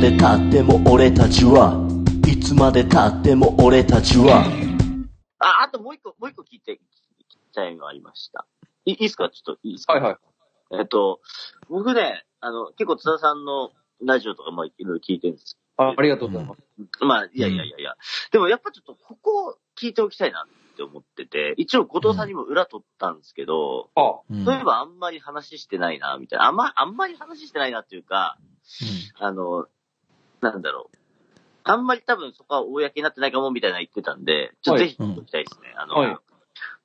[0.00, 1.76] まで経っても俺たちは
[2.26, 4.46] いつまで経っても俺たちは
[5.38, 6.76] あ、あともう一個、もう一個聞いて、聞
[7.28, 8.46] きたいのがありました。
[8.86, 9.28] いいいっすか？
[9.28, 9.92] ちょっといいですか？
[9.92, 10.16] はいはい。
[10.80, 11.20] えっと、
[11.68, 13.72] 僕ね、あの、結構津田さんの
[14.02, 17.04] ラジオとかもいろいろ聞いてるんですあありがとうございます。
[17.04, 17.94] まあ、いやいやいやいや。
[18.32, 26.46] でもやっぱちょっとここ聞いておきたいなって思ってて、一応後藤さんにも裏取ったんですけど、あ、うんそういえばあんまり話してないな、みたいな。
[26.46, 28.38] あんま、あんまり話してないなっていうか、
[29.18, 29.66] あの、
[30.40, 30.96] なんだろう。
[31.64, 35.74] あんまり多分そこは公になってないかもみたいな言ってたんで、ちょっとぜひ聞いておきたいですね。
[35.76, 36.16] あの、はい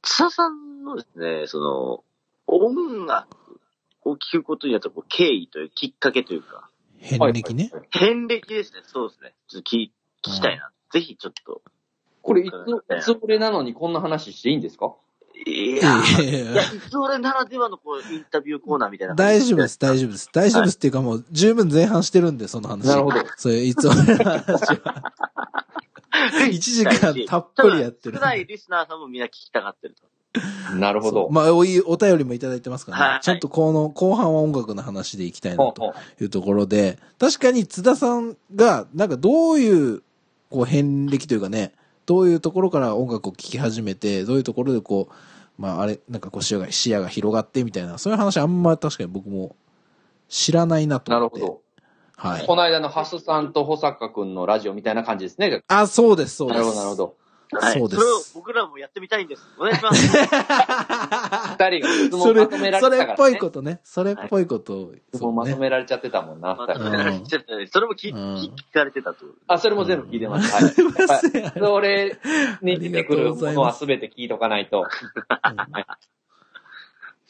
[0.07, 2.03] 津田さんのですね、その、
[2.45, 3.59] 音楽
[4.03, 6.69] を聴くことによってこう経緯というきっかけというか、
[6.99, 7.71] 遍歴ね。
[7.89, 8.81] 遍歴ですね。
[8.83, 9.33] そうですね。
[9.47, 9.89] ちょっと聞
[10.21, 10.69] 聞きたいな。
[10.93, 11.63] ぜひちょっと。
[12.21, 14.93] これいつ、いつ俺なのにこんな話していいんですか？
[15.45, 19.15] いいややいやいいや、やいつ俺ならではのこう、インタビューコーナーみたいな。
[19.15, 20.29] 大丈夫です、大丈夫です。
[20.33, 22.87] 大丈夫ですっていうかもう十分前半してるんで、その話。
[22.87, 23.17] なるほど。
[23.37, 25.13] そういう、いつ俺の話は。
[26.49, 30.07] 1時間たっぷりやってる少ないリスナーさんもみんな聞きたがってると。
[30.75, 31.29] なるほど。
[31.29, 33.03] まあ、おい、お便りもいただいてますからね。
[33.05, 40.03] はいちゃんとこの後半は音楽の話でいきたいなというところで、確かに津田さんが、なんかどういう、
[40.49, 41.73] こう、遍歴というかね、
[42.05, 45.13] どういうところから音楽を聴き始めて、どういうところでこう、
[45.57, 49.55] まあ、あれ、なんかこう視野が、視野が広がってみたいな、そういう話あんま確かに僕も
[50.27, 51.39] 知らないなと思って。
[51.39, 51.61] なるほど。
[52.17, 52.45] はい。
[52.45, 55.63] この間のハスさんと保坂くんのラジオみたいな感じですね。
[55.67, 56.57] あ、そうです、そうです。
[56.57, 57.15] なるほど、なるほど。
[57.51, 57.79] はい。
[57.79, 59.47] そうですれを僕らもやってみたいんです。
[59.57, 60.07] お願いします。
[60.17, 63.05] 二人が質それ問まとめられてたから、ね。
[63.05, 63.79] それっぽいことね。
[63.83, 69.25] それっぽいことを、質問まとめられちゃってたもんな、ま二人たそれも聞うん聞聞かれてたと。
[69.47, 70.51] あ、それも全部聞いてます。
[70.53, 70.73] はい。
[71.59, 72.17] それ
[72.61, 74.85] に出てくるものは全て聞いとかないと。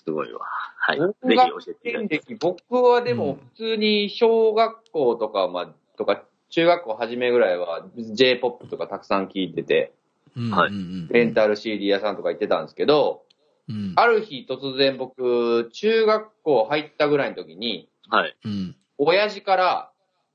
[0.05, 0.41] すごいわ。
[0.77, 0.99] はい。
[0.99, 2.19] ぜ僕ひ教えていただ遍きたい。
[2.19, 10.04] 歴、僕はでも普通に小学校とか、まあ、とか、中学校初めぐらいは J-POP とかたくさん聞いてて、うん
[10.35, 10.71] はい
[11.09, 13.23] レンタル CD 屋さんとか行ってたんですけど、
[13.69, 18.35] うんある日突然僕、中学校入ったぐらいの時に、はい。
[18.45, 18.75] うん。
[18.97, 19.91] 親父から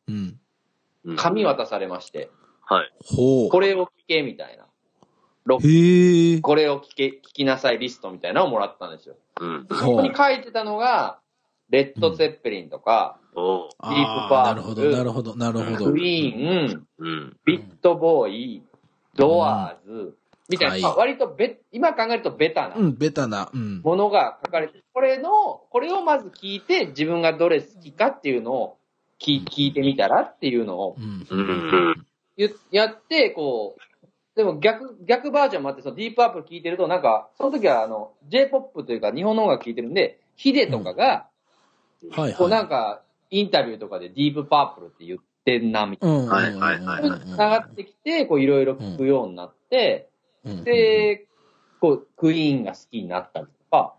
[0.08, 0.40] うん。
[1.04, 2.30] うん紙渡されまして、
[2.64, 2.92] はい。
[3.04, 3.48] ほう。
[3.50, 4.66] これを聞けみたいな。
[5.44, 6.40] ロックへえ。
[6.40, 9.16] これを聞け、聞きなさいリストみたいなのをもらったんですよ。
[9.40, 9.66] うん。
[9.70, 11.20] そこに書いてたのが、
[11.70, 13.68] レッド・ゼッペリンとか、おう。
[13.78, 15.92] あディープパーーなるほど、なるほど、なるほど。
[15.92, 17.36] クイーン、うん。
[17.44, 18.62] ビットボーイ、
[19.20, 20.14] ドアーズ、
[20.48, 23.50] みたいな、はいまあ割とべ、今考えるとベタなうん、ベタな。
[23.52, 23.80] うん。
[23.82, 25.30] ものが書かれて、これの、
[25.70, 28.76] これをまず聞いて、自分がどれ好きかっていうのを
[29.20, 31.26] 聞聞いてみたらっていうのをうん。
[31.30, 32.06] うん。
[32.36, 33.80] ゆやって、こう、
[34.34, 41.26] でも逆、逆バージョンもあって、そのディープアップル聞いてると、なんか、その時はあの、J-POP というか日本の音楽聞いてるんで、ヒデとかが、
[42.12, 45.18] はいこうなんはか、インタビューとかでディープパープルって言っ
[45.58, 46.10] てんな、みたい。
[46.10, 46.26] いうん。
[46.28, 47.18] はいはいはいな。
[47.18, 50.08] 繋がってきて、こういろいろ聞くようになって、
[50.44, 51.26] うん、で、
[51.80, 53.94] こう、クイーンが好きになったりとか、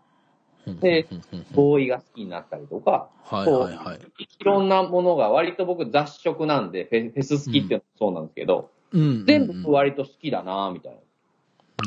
[0.64, 1.08] うん、で
[1.54, 3.98] ボーイが好きになったりとか、はいはいはい。
[3.98, 9.26] いろんなものが割と僕雑食なんで、フェフェス好きっていうのもそうなんですけど、うん。
[9.26, 10.92] 全部割と好きだなみたい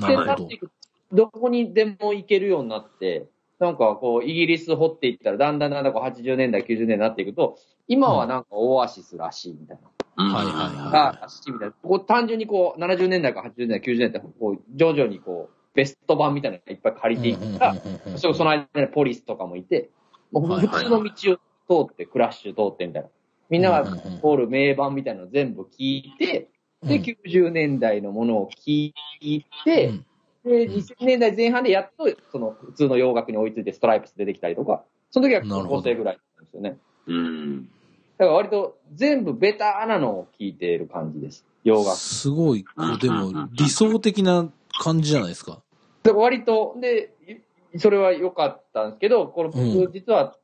[0.01, 0.07] な。
[0.07, 0.57] で、なるほどなってい。
[0.59, 0.69] く
[1.13, 3.27] どこにでも行けるようになって、
[3.59, 7.57] なんかこう、イギリス掘っていったら、だんだんだんだんこう80年代、90年代になっていくと、
[7.87, 9.89] 今はなんかオアシスらしいみたいな。
[10.17, 11.75] はいはいはいが、らしいみたいな。
[11.83, 19.89] こう単純にこう、70年代か80年代、90年代、こう、徐々にこう、ベスト版みたいなのがいっぱい借りていくから、そその間にポリスとかもいて、
[20.31, 23.09] もうはい普通の道を通って、クラッシュ通ってみたいな。
[23.49, 26.49] みんなが通る名盤みたいなのを全部聞いて、
[26.81, 29.91] で、90年代のものを聞いて、
[30.43, 36.77] で、2000年代前半でやっと、その、普通の洋楽に追いついてストライプス出てきたりとか、その時は高校生ぐらいなんですよね。
[37.07, 37.69] うん。
[38.17, 41.45] だから割と全部ベタなのを聞いている感じです。
[41.63, 41.95] 洋楽。
[41.97, 42.65] すごい、
[43.01, 44.49] でも理想的な
[44.81, 45.59] 感じじゃないですか。
[46.03, 47.13] で割と、で、
[47.73, 50.35] いそれは良かったんですけど、この僕、うん実は、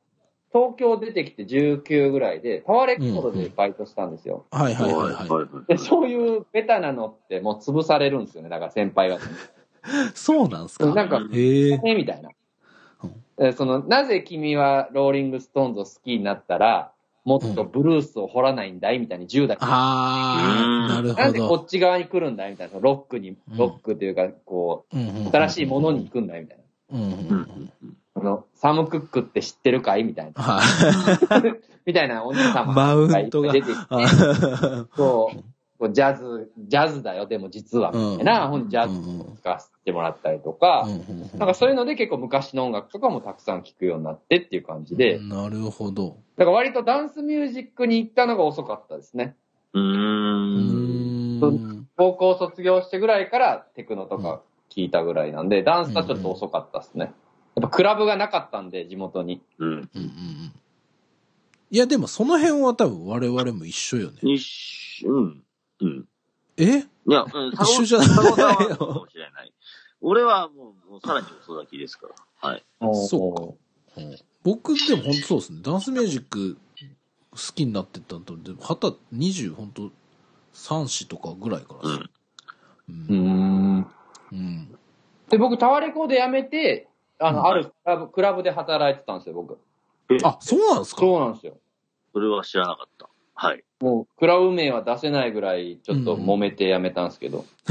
[0.52, 4.44] 東京出てきて19ぐらいで、タワーレコードでバイトしたんですよ。
[4.50, 5.66] はいはいはいはい。
[5.66, 8.50] で、そういうベタなのってもう潰されるんですよね。
[8.50, 9.18] だから先輩が。
[10.14, 10.86] そうなんすか？
[10.94, 11.80] なんか、へえ。
[11.86, 16.91] えみたいなその、なぜ君はローリングストーンズを好きになったら、
[17.24, 19.56] もっとブルースを掘らないんだいみたいに10代。
[19.60, 21.56] あー、なるなんでほど。
[21.58, 22.80] こっち側に来るんだいみたいな。
[22.80, 26.98] ロックに、うんロックというか、こう、新新しいものに行くんだいみたいな。
[26.98, 27.70] うんうんうん。
[28.14, 30.42] あの、サム・クックって知ってるかいみたいな。
[30.42, 31.60] はい。
[31.86, 35.44] みたいなお兄様マウントがいっぱい出てきて、あそう。
[35.82, 40.88] こうジャズ、ジャズだよ、でも実は、みたいな、本ジャズを使わせてもらったりとか、
[41.38, 46.18] なんかそういうので結構昔の音楽とかもたくさん聴くようになってっていう感じで、なるほど。
[46.36, 49.34] だから割とダンスミュージックに行ったのが遅かったですね。
[49.72, 51.88] うん。
[51.96, 54.40] 高校卒業してぐらいからテクノとか
[54.70, 57.06] 聞いたぐらいなんで、ダンスはちょっと遅かったですね。
[57.06, 57.14] やっ
[57.62, 59.42] ぱクラブがなかったんで、地元に。
[59.58, 59.68] うん。
[59.68, 60.52] うんうんうん。
[61.72, 64.18] いや、でもその辺は多分我々も一緒よね。
[64.22, 65.42] にし、うん。
[65.82, 66.08] うん。
[66.56, 66.78] え？
[66.78, 68.22] いや、うん、 一緒じゃないか
[68.84, 69.52] もしれない。
[70.00, 72.08] 俺はもう、もうさらに遅咲きですか
[72.42, 72.48] ら。
[72.50, 72.64] はい。
[73.08, 73.56] そ
[73.96, 75.60] ううん僕でも本当そうですね。
[75.62, 76.58] ダンスミュージック
[77.30, 79.82] 好きになってったのと、でも、はた、20、本当
[80.52, 82.00] 3子とかぐらいからですよ
[82.88, 82.92] う。
[83.12, 83.86] うんん。
[84.32, 84.78] うん。
[85.28, 86.88] で、僕、タワレコで辞めて、
[87.20, 89.56] あの、うんあるクラブ、クラブで働いてたんですよ、僕。
[90.24, 91.00] あ、そうなんですか？
[91.02, 91.56] そうなんですよ。
[92.12, 93.08] それは知らなかった。
[93.34, 93.64] はい。
[93.80, 97.44] もう、クラブ名は出せないぐらい、ちょっと揉めて辞めたんですけど。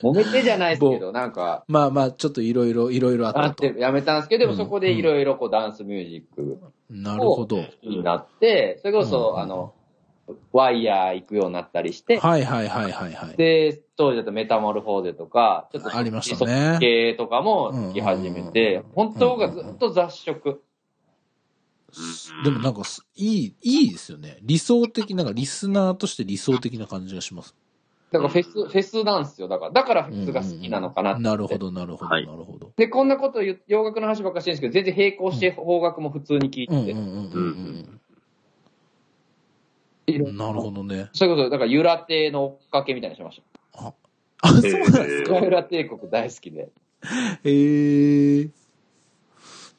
[0.00, 3.74] 揉めてじゃないですけど、なんか、まあまあ、ちょっといろいろ、いろいろあったとあって。
[3.74, 7.58] 辞めたんですけど、でもうんそこでいろいろこうダンスミュージックなるほど。
[7.82, 9.74] になって、それこそ、うんあの、
[10.52, 13.36] ワイヤー行くようになったりして、はいはいはいはいはい。
[13.36, 20.62] で、当時だとメタモルフォーゼとか、ちょっとありましたね系とかも聞き始めて、本当がずっと雑食。
[22.44, 24.38] でもなんかす、いい、いいですよね。
[24.42, 27.54] 理想的、なんかリスナーとして理想的な感じがします。
[28.12, 29.48] だからフェス、フェスなんですよ。
[29.48, 31.22] だから、だからフェスが好きなのかなって。
[31.22, 32.72] なるほど、なるほど、なはいるほど。
[32.76, 36.92] で、こんなこと言う、洋楽の話ばっかりしてるんですけど、全然並行して邦楽も普通に聞いてて。
[36.92, 38.00] うんうんうん
[40.08, 40.36] いろうん。
[40.36, 41.10] なるほどね。
[41.12, 43.42] そういうこと、だからユラ亭の追っかけみたいにしまし
[44.42, 45.30] あ、そうなんですた。
[45.30, 45.40] か？
[45.40, 46.68] ユラ帝国大好きで。
[47.42, 48.50] へえ。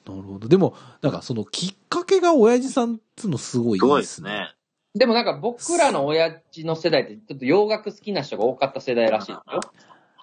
[0.08, 0.48] なるほど。
[0.48, 4.54] でも、なんかそのきっかけが親父さんっつうのすごいいすごいいですすね。
[4.96, 9.62] でもなんか僕らの親父の世代って、ちょっと洋楽好きな人が多かった世代らしいですよ。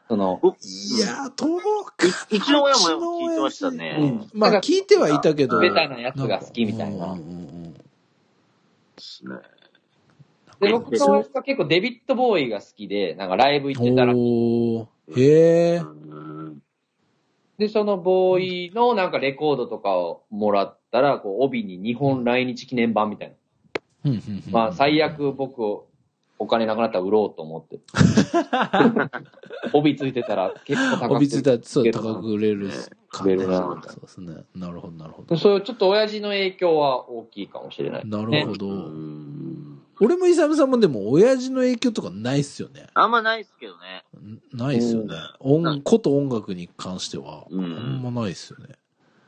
[0.09, 1.59] その、おいやー、遠
[1.97, 2.09] く。
[2.31, 3.97] うちの親も聞いてましたね。
[4.33, 5.59] うんまあ、聞いてはいたけど。
[5.61, 7.81] ベタなやつが好きみたいなうんうんうんで
[8.99, 9.37] すね。
[10.61, 14.87] で、僕の親父は結構デビッド・ボーイが好きで、なんかライブ行ってたら、おー。
[15.17, 15.83] へえ。
[17.59, 23.35] うんで、そのボーイのなんかレコードとかをもらったら、こう、帯に日本来日記念版みたいな。
[24.05, 25.87] うんうんうんまあ、最悪僕を、
[26.37, 27.79] お金なくなったら売ろうと思って。
[29.73, 32.71] 帯ついてたら結構高く帯ついたら、そう、売れるな高く売れる
[33.09, 34.35] か売れるなそうですね。
[34.55, 35.37] なるほど、なるほど。
[35.37, 38.03] そういうちょっと親父の影響は大きいかもしれない。
[38.05, 38.67] なるほうど。
[40.01, 42.87] ん俺もイサムさんもでも、親父の影響とかないっすよね。
[42.95, 44.05] あんまないっすけどね。
[44.21, 45.15] んないっすよね。
[45.41, 48.77] 音、こと音楽に関しては、あうんんまないっすよね。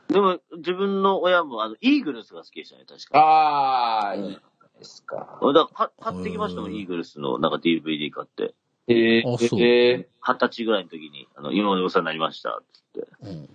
[0.09, 3.19] でも、自分の親も、あの、イーグルスが好きでしたね、確か。
[3.19, 4.37] ああ、いい
[4.79, 5.15] ですか。
[5.17, 8.53] だからか買ってきましたもん、うんイーグルスの、なんか DVD 買って。
[8.89, 13.07] えあそうえ二十歳ぐらいの時に、あの、今までお世話になりました、つって。
[13.21, 13.49] うん。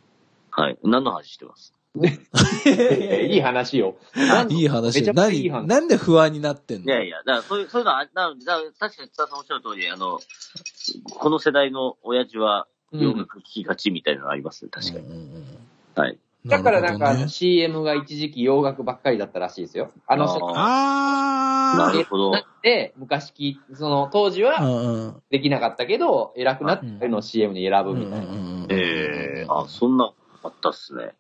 [0.51, 0.79] はい。
[0.85, 1.73] 何の話してます？
[1.75, 3.97] ーいい話よ。
[4.49, 6.87] いい話めちゃくちゃいい話何、なんで不安になってんの？
[6.87, 8.37] いやいや、だからそういう、そういうのは、なの
[8.79, 10.19] 確かに津田さんおっしゃる通り、あの、
[11.19, 15.45] この世代の親父は洋楽聴きがちみたいなのありますね、確かに。
[15.95, 16.19] はい。
[16.45, 19.93] だからなんかね CM が一時期洋楽ばっかりだったらしいですよ。
[20.09, 22.33] あの世代あなるほど。
[22.63, 25.15] で、昔聞いその当時は。
[25.31, 28.67] できなかったけど、偉くなってのを CM に選ぶみたいな。
[28.71, 30.13] ええあ、そんな、
[30.43, 31.15] あったっすね。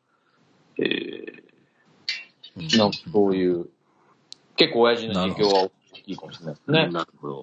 [0.82, 1.42] え
[2.58, 3.66] えなんかそういう、
[4.56, 5.70] 結構親父の影響は大
[6.02, 6.88] きいかもしれないですね。
[6.88, 7.34] なるほど。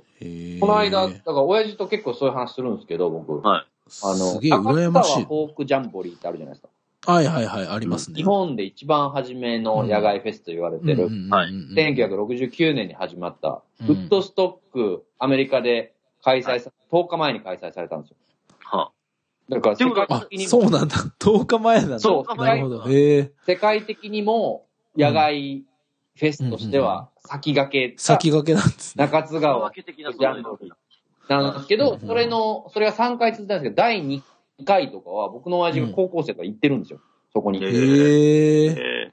[0.60, 3.42] この間、だはから親父と結構そういう話するんですけど、僕。
[3.48, 3.68] はい。
[4.04, 6.70] あの、すげえ羨ましいフォークジャンボリーってあるじゃないですか。
[7.12, 8.18] はいはいはい、ありますね。
[8.18, 18.18] 日本で一番初めの野外フェスと言われてる、はい1969年に始まった、うんウッドストック、アメリカで開催さ、10日前に開催されたんですよ。
[18.60, 18.92] は
[19.50, 20.96] だから世界あ的、にも、そうなんだ。
[21.20, 22.00] 10日前なんだ。
[22.00, 22.86] そうなるほど。
[22.88, 25.64] 世界的にも野外
[26.16, 29.06] フェスとしては先駆けた先駆けなんですね。
[29.06, 29.40] 中津あ。
[29.40, 30.74] 川わけ的なジャンボリー
[31.30, 34.22] なんですけど、うんそれの、それが3回続いたんですけど、第2
[34.66, 37.00] 回とかは僕の親父が高校生とか行ってるんですよ。
[37.34, 37.64] そこに。
[37.64, 38.76] へへえ。
[39.08, 39.12] え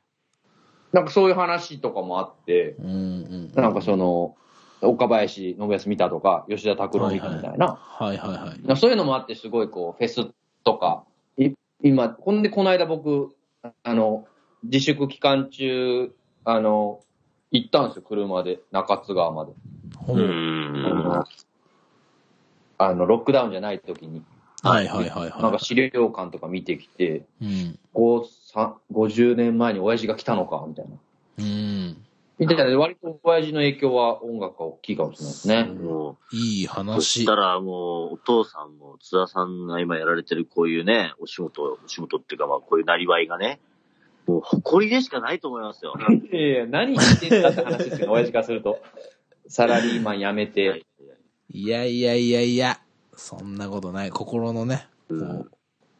[0.93, 3.52] なんかそういう話とかもあって、うんうん。
[3.55, 4.35] なんかその、
[4.83, 8.61] 岡林信康見たとか、吉田拓郎見たみたいな、はいはいはい。
[8.62, 10.30] まあそういうのもあって、すごいこう、フェス
[10.64, 11.04] とか、
[11.38, 11.50] い
[11.83, 13.35] 今、ほんでこの間僕、
[13.83, 14.26] あの、
[14.64, 16.12] 自粛期間中、
[16.45, 17.00] あの、
[17.50, 19.52] 行ったんですよ、車で、中津川まで。
[19.52, 19.54] う
[19.97, 21.25] ほんん。
[22.78, 24.23] あの、ロックダウンじゃない時に、
[24.62, 25.42] はいはいはいはい。
[25.42, 27.78] なんか資料館とか見てきて、うん。
[27.92, 30.97] こう、さ50年前に親父が来たのか、みたいな。
[31.38, 32.06] うん。
[32.38, 35.64] みたいな、割と親父の影響は音楽が大きいかもしれないですね。
[35.64, 37.35] もいいうそ話した。
[37.35, 43.59] らもう、お父さんも津田さんが今やられてるこういうね、お仕事、お仕事っていうかまあこういうなりわいがね、
[44.26, 45.95] もう誇りでしかないと思いますよ。
[46.31, 48.81] いやいや、何言ってんだって話ですけど、親父からすると。
[49.49, 50.85] サラリーマン辞めて。
[51.49, 52.81] いやいやいやいや、
[53.14, 54.11] そんなことない。
[54.11, 55.50] 心のね、こう、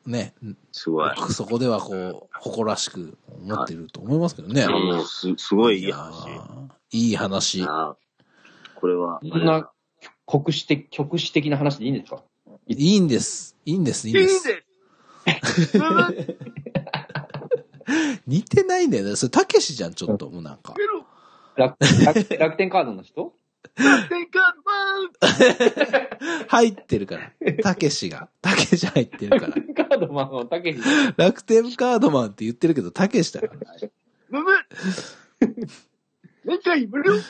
[0.07, 0.35] ね、
[0.73, 1.11] すごい。
[1.17, 4.67] 奥底ではこう、誇らしく思ってると思いますけどね。
[4.69, 6.29] もうす、すごいいい話。
[6.93, 7.65] いい話。
[7.69, 7.97] あ
[8.77, 9.71] これは、そんな、
[10.27, 12.23] 国史的、局史的な話でいいんですか？
[12.69, 13.57] いいんです。
[13.65, 14.41] いいんです、いいんです。
[14.41, 14.63] す
[18.27, 19.17] 似てないんだよね。
[19.17, 20.75] それ、たけしじゃん、ちょっと、もうなんか。
[21.57, 23.33] 楽楽楽天カードの人？
[26.49, 27.33] 入ってるから。
[27.63, 28.29] たけしが。
[28.41, 29.55] たけし入ってるから。
[29.55, 30.81] 楽天カードマンをたけし。
[31.17, 33.53] 楽天カードマンって言ってるけど、たけしだから。
[34.31, 34.51] ブブ
[36.45, 37.21] 何回ブル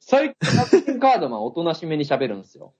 [0.00, 2.72] 最近楽天カードマンおとなしめに喋るんですよ。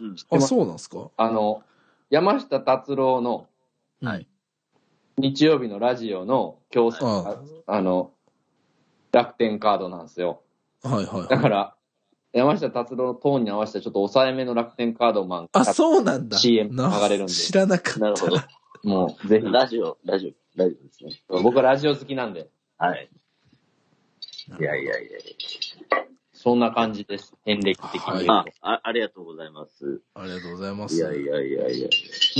[0.00, 0.16] うん。
[0.30, 1.10] あ、そうなんですか？
[1.16, 1.62] あの、
[2.10, 3.46] 山下達郎の
[4.02, 4.26] はい。
[5.18, 8.12] 日曜日のラジオの教室あが、あの、
[9.12, 10.42] 楽天カードなんですよ。
[10.82, 11.28] はいはいはい。
[11.28, 11.74] だから、
[12.36, 16.36] 山下達郎のトーンに合わせてちょっと抑えめの楽天カードマンあ、そうなんだ。
[16.38, 18.00] CM な流れるんで知らなかった。
[18.00, 18.36] なるほど。
[18.84, 19.50] もう、ぜひ。
[19.50, 21.10] ラジオ、ラジオ、ラジオですね。
[21.42, 23.08] 僕はラジオ好きなんで、はい。
[24.60, 25.36] いやいやいやい
[26.32, 27.34] そんな感じです。
[27.44, 28.24] 遍歴的に言うと。
[28.26, 28.32] や。
[28.60, 30.00] あ、あ、ありがとうございます。
[30.14, 30.94] ありがとうございます。
[30.94, 31.88] いやいやいやいや。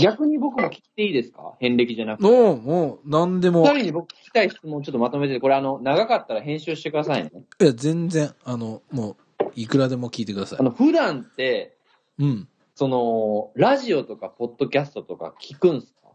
[0.02, 1.54] 逆に僕も聞いていいですか？
[1.58, 2.30] 遍歴じゃなくて。
[2.30, 3.62] もう、もう、なんでも。
[3.62, 7.32] 二人に僕聞きたい質問ちょっとまとめて、これあの、長かったら編集してくださいね。
[7.60, 9.16] いや、全然、あの、もう、
[9.56, 10.62] いくらでも聞いてくださいあ。
[10.62, 11.76] の、普段って、
[12.18, 12.48] うん。
[12.74, 16.08] その、ラジオとかポッドキャストとか聞くんすか？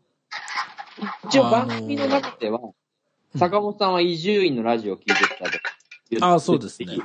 [1.27, 2.71] 一応番組の中では、うん
[3.37, 5.51] 坂本さんは伊集院のラジオ聞いてたと
[6.09, 6.97] 言ってあそうですね。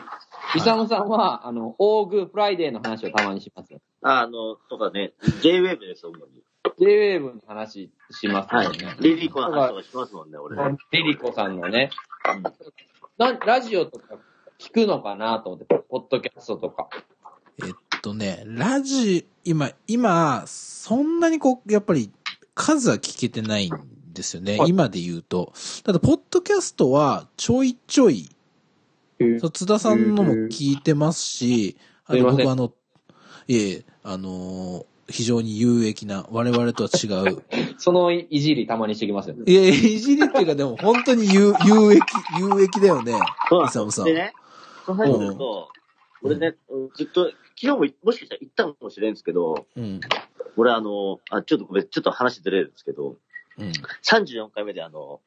[0.57, 3.79] イサムさんは、あの、オーグフライデーの話をたまにしますよ。
[4.03, 5.13] ああの、とかね、
[5.43, 6.43] J-Wave です、主に。
[6.81, 8.69] J-Wave の話しますはい。
[9.01, 10.57] リリコの話とかしますもんね、俺。
[10.91, 11.91] リリコさんのね。
[13.19, 14.17] なラジオとか
[14.59, 16.89] 聞くのかなと思って、ポッドキャストとか。
[17.63, 17.73] えっ
[18.03, 22.11] とね、ラジ、今、今、そんなにこう、やっぱり、
[22.55, 24.59] 数は聞けてないんですよね。
[24.59, 25.53] はい今で言うと。
[25.85, 28.31] ただ、ポッドキャストは、ちょいちょい、
[29.41, 32.73] そう津田さんのも聞いてますし、あすいませんと僕あの、
[33.49, 37.43] いえいえ、あのー非常に有益な、我々とは違う。
[37.79, 39.45] そのいじりたまにしてきますよね。
[39.47, 42.03] いやいじりっていうかでも本当に有、有益、
[42.41, 43.13] 有益だよね。
[43.49, 44.33] そうなんイサムさんでね、
[44.87, 45.69] その話すると、
[46.23, 46.55] 俺ね、
[46.95, 50.01] ずっと、昨日ももしかしたら言ったかもしれんですけど、うん。
[50.57, 53.17] 俺あの、あ、ちょっとごめん、ちょっと話ずれるんですけど、
[53.59, 53.73] うん。
[54.03, 55.21] 34回目であの、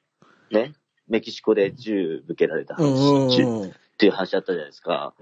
[0.51, 0.74] ね、
[1.08, 3.70] メキシコで銃向けられたうんうん話、銃うん。
[3.70, 5.13] っていう話あったじゃないですか。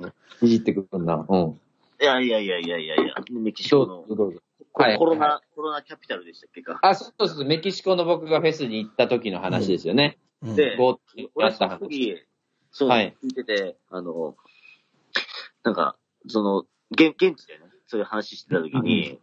[0.41, 1.25] いじってくるんだ。
[1.27, 1.59] うん。
[1.99, 4.39] いやいやいやいやいやいや、メキシどコのうぞ、どうぞ。
[4.71, 6.77] コはいコロナ、コロナキャピタルでしたっけか。
[6.83, 10.19] あ、そうそう、メキシコの僕がフェスに行った時の話ですよね。
[10.43, 10.77] うんで
[11.33, 11.81] 俺そった話。
[11.81, 12.23] の時、
[12.77, 14.35] そう、はい聞いてて、あの、
[15.63, 19.19] なんか、その、現現地でね、そういう話してた時に、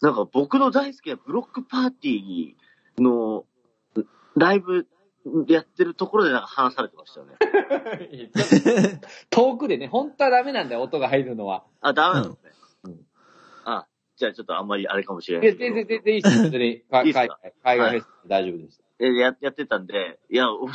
[0.00, 3.44] なんか僕の大好きなブロックパーティーの
[4.36, 4.86] ライブ
[5.48, 9.00] やってるところでなんか話されてましたよね。
[9.30, 11.64] 遠くでね、本当はダメなんだよ、音が入るのは。
[11.80, 12.52] あ、ダメなんですね。
[12.84, 13.00] うん
[13.64, 15.56] あ、じゃあちょっとあんまりあれかもしれない。
[15.56, 16.42] 全然、全然いいです。
[16.44, 17.28] 別に、海外、
[17.64, 18.80] 海外フェス大丈夫です。
[19.00, 20.72] えややってたんで、いや、俺、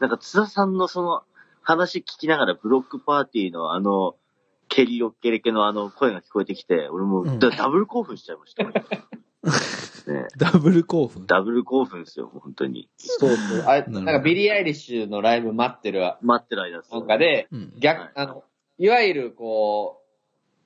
[0.00, 1.22] なんか津田さんのその
[1.68, 4.14] 話聞きながらブロックパーティーのあの、
[4.68, 8.64] ケリー・オケレケのあの声が聞こえてきて、俺もう、うんだダブル興奮しちゃいました。
[10.10, 11.26] ね、ダブル興奮？
[11.26, 12.88] ダブル興奮ですよ、本当に。
[12.96, 13.58] そうそう。
[13.66, 16.92] あれ、なんかビリー・アイリッシュのライブ待ってる待ってる間です。
[16.92, 17.74] なんかで、うん。
[17.78, 18.44] 逆、はいあの、
[18.78, 20.07] いわゆるこう、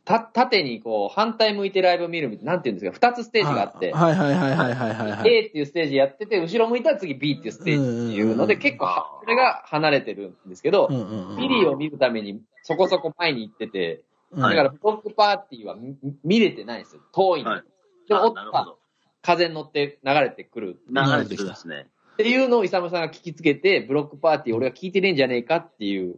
[0.04, 5.30] た、縦にこう、反対向いてライブ見るみたいな、なんていうんですか、二つステージがあって、はいはいはいはいはいはいはい。
[5.30, 11.36] A っていうステージやってて、後ろ向いたら次 B っていうステージっていうので、うん結構は、それが離れてるんですけどう、んうんうん。
[11.36, 15.94] ビリーを見るためにそこそこ前に行ってて、うんだからブロックパーティーは見
[16.24, 17.02] 見れてないんですよ。
[17.12, 17.50] 遠いんで。
[17.50, 17.64] はい
[18.08, 18.78] でも、あ音がなるほど。
[19.22, 20.80] 風に乗って流れてくる。
[20.88, 21.86] 流れてくるんですね。
[22.14, 26.16] っていうのをイサムさんが聞きつけて、ブロックパーティー俺は聞いてねえんじゃねえかっていう。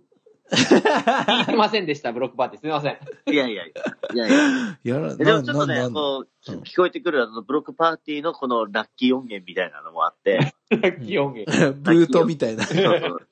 [0.50, 2.60] 聞いてませんでした、ブロックパーティー。
[2.62, 2.98] すみません。
[3.32, 3.82] いやいやいや。
[4.14, 4.30] いやい
[4.84, 4.96] や。
[4.96, 10.54] やら、でもちょっとね、こう、うん聞こえてくるあの、ブロックパーティーのこのラッキー音源みたいなのもあって、
[11.06, 11.72] 気温源。
[11.80, 12.64] ブートみたいな。
[12.64, 13.28] そうそう。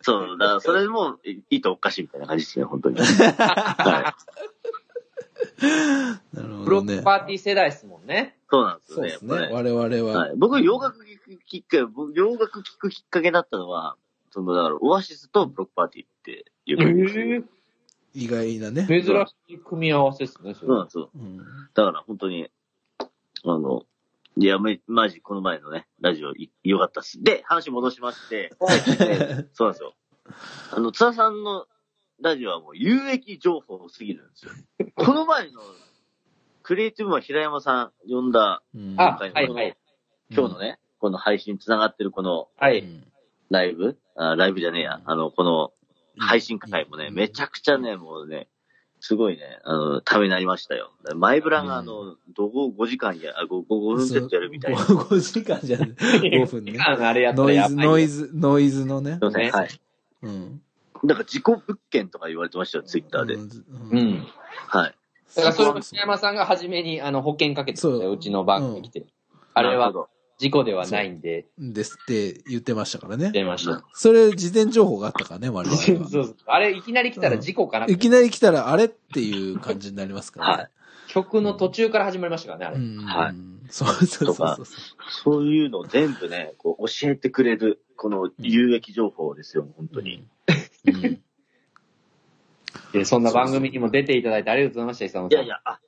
[0.00, 2.96] そう、だからそれもいいとおかしいみたいな感じですね、本当に。
[3.04, 4.14] は
[5.62, 6.36] い。
[6.36, 6.80] なるほブロ。
[6.80, 8.38] ックパーティー世代ですもんね。
[8.50, 9.10] そうなんですよね。
[9.10, 9.42] そうですね。
[9.42, 10.18] やっぱ我々は。
[10.20, 10.36] はい。
[10.36, 13.96] 僕、洋楽聴くきっかけ、僕洋楽聴くきっかけだったのは、
[14.30, 17.44] その、だから、オアシスとブロックパーティーっていう感じです。
[18.14, 18.86] 意外なね。
[18.88, 21.10] 珍しい組み合わせですね、それそうなんですよ。
[21.14, 21.38] うん。
[21.38, 22.50] だから本当に、
[22.98, 23.06] あ
[23.44, 23.84] の、
[24.38, 27.22] いや、め、マジこの前のね、ラジオい良かったっす。
[27.22, 28.50] で、話戻しまして、
[28.98, 29.94] で そうなんですよ。
[30.72, 31.66] あの、津田さんの
[32.20, 34.52] ラジオはもう有益情報すぎるんですよ。
[34.94, 35.60] この前の、
[36.62, 39.76] クリエイティブマン平山さん呼んだ、うんあ、はいはい。
[40.30, 42.80] 今日のね、この配信繋がってるこのはい。
[42.80, 43.04] うん
[43.48, 43.96] ライブ？
[44.16, 45.00] あライブじゃねえや。
[45.04, 45.72] あの、この
[46.18, 48.48] 配信会もね、うんめちゃくちゃね、もうね、
[49.00, 50.92] すごいね、あの、ためになりましたよ。
[51.14, 54.78] マイブラがあの、どこ5時間や、あ、5, 5分セットやるみたいな。
[54.78, 55.88] す 5, 5時間じゃない。
[56.42, 56.78] 5分ね。
[56.78, 57.86] あれやったノイズ、らやばい。
[57.86, 59.24] ノイズ、ノイズのねい。
[59.24, 59.42] ません。
[59.42, 59.68] ねはい。
[60.22, 60.62] うん。
[61.04, 63.34] なんか自己物件とか言われてましたよ、ツイッターで。
[63.34, 63.38] う。
[63.38, 64.26] うんん。
[64.68, 64.94] はい。
[65.36, 69.06] だからそれも北山さんが初めにあの保険かけてたううちの番組来て。
[69.52, 69.92] あれは
[70.38, 73.30] 事故ではないんで、ですって言ってましたからね。
[73.32, 73.84] 出ました。
[73.94, 76.08] それ、事前情報があったからね、我々 そうは。
[76.08, 80.62] そうあれいきなり来たら事故かな、いきなり来たら、あれっていう感じになりますからね。
[80.62, 80.70] はい
[81.08, 82.76] 曲の途中から始まりましたからね、あれ。
[82.76, 82.98] うん。
[82.98, 83.34] はい
[83.68, 84.66] そうそうそうそう。
[85.08, 90.26] そういうのを全部ね、こう教えてくれる、この有益情報ですよ、本当に。
[90.86, 91.22] うん。
[92.92, 95.32] でそんな番組にも出ていただいてありがとうございました、伊佐野さん。
[95.32, 95.80] いやいや、あ、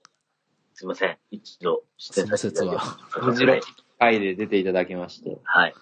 [0.74, 1.18] すいません。
[1.30, 3.87] 一度出演させていただきます。
[3.98, 5.38] 回で出ていただきまして。
[5.44, 5.74] はい。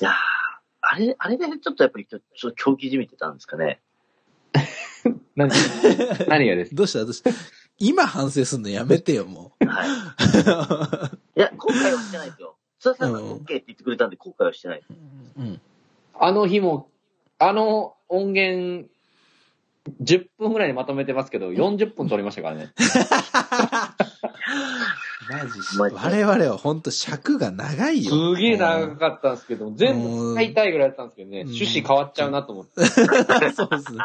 [0.00, 0.14] いやー
[0.88, 3.80] あれ、あれでちょっとやっぱりちょっと狂気じみてたんですかね？
[5.36, 5.50] 何
[6.28, 6.76] 何がですか？
[6.76, 7.00] どうした？
[7.04, 7.30] どうした
[7.78, 9.90] 今反省すんのやめてよ、もはい。
[9.90, 9.92] う。
[11.38, 12.56] いや、後悔はしてないですよ。
[12.78, 14.82] 津田さんがうん OK って言ってくれたんで後悔はしてない。
[15.38, 15.60] うん。
[16.18, 16.88] あの日も、
[17.38, 18.88] あの音源、
[20.02, 22.72] 10分ぐらいにまとめてますけど、40分撮りましたからね。
[25.28, 28.34] マジマジ我々は本当尺が長いよ。
[28.34, 32.84] すげえ長かったんですけど、全部使いたいぐらいだったんですけどね、うん趣旨変わっちゃうなと思って。
[32.86, 33.98] そうですね。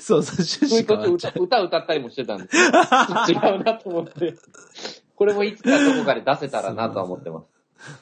[0.00, 1.32] そうそう、趣旨そういう変わっちゃう。
[1.32, 4.34] こと歌歌歌ったりもしてたんで、違うなと思って。
[5.14, 7.42] これもいつかどこかで出せたらなとは思ってま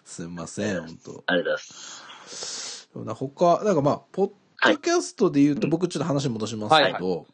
[0.04, 0.22] す。
[0.22, 2.88] すいません、本当ありがとうございます。
[3.14, 4.30] 他、なんかまあ、ポッ
[4.64, 7.26] ドキャストで言うと、僕ちょっと話戻しますけど、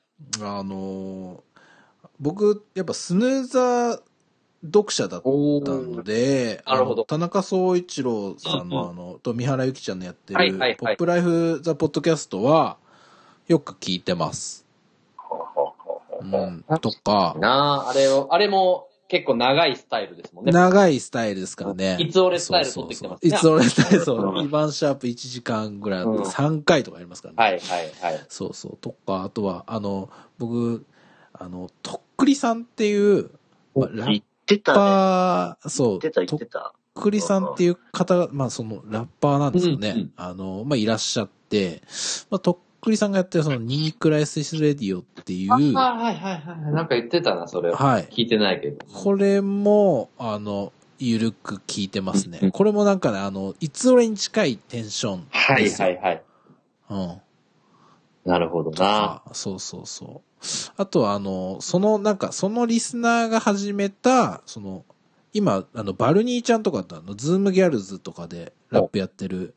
[0.42, 1.40] あのー
[2.20, 4.00] 僕、やっぱスヌーザー
[4.64, 12.76] 読者だったおので、なるほどあの田中総一郎さんの、うんあの、と三原由紀ちゃんのやってる、ポップライフザポッドキャストは、
[13.48, 14.66] よく聞いてます。
[16.20, 20.52] うん、とか、なあ、あれを、あれも結構長いスタイルですもんね。
[20.52, 21.96] 長いスタイルですからね。
[21.98, 24.42] いつ俺スタイル取ってきてますねいつ俺スタイル、そうう。
[24.42, 27.36] んイバンシャープ1時間ぐらい、うん3回とかありますからね。
[27.42, 28.24] はいはいはい。
[28.28, 28.76] そうそう。
[28.80, 30.84] とか、あとは、あの、僕、
[31.32, 33.30] あの、とっくりさんっていう、
[33.74, 34.22] まあラッ言
[34.56, 34.76] ってたね。
[34.78, 36.74] パー、そう、言ってた、言とっってた。
[36.94, 39.90] くりさんっていう方が、まあその、ラッパーなんですよね。
[39.90, 41.82] うんうんあの、まあいらっしゃって、
[42.30, 45.56] まあとっくりさんがやってるその、ニークライシスレディオっていう、あ
[45.94, 46.72] はいはいはい。
[46.72, 47.72] なんか言ってたな、それ。
[47.72, 48.04] はい。
[48.10, 48.84] 聞いてないけど。
[48.86, 52.40] これも、あの、ゆるく聞いてますね。
[52.42, 55.88] うんこれもなんかね、あの、いつ俺に近いテンションはいですよ。
[55.88, 56.22] はいはい。
[56.90, 57.20] うん。
[58.30, 58.88] なるほどとな。
[58.88, 60.40] か、そうそうそう。
[60.76, 64.84] あとは、あの、その、なんか、そのリスナーが始めた、その、
[65.32, 69.54] 今、あの、バルニーちゃんとかあの、ズームギャルズとかでラップやってる、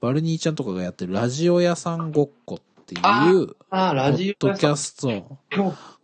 [0.00, 3.30] バルニーちゃんとかがやってるラジオ屋さんごっこっていう、あ
[3.70, 5.38] あ、ラジオ、ポッドキャスト、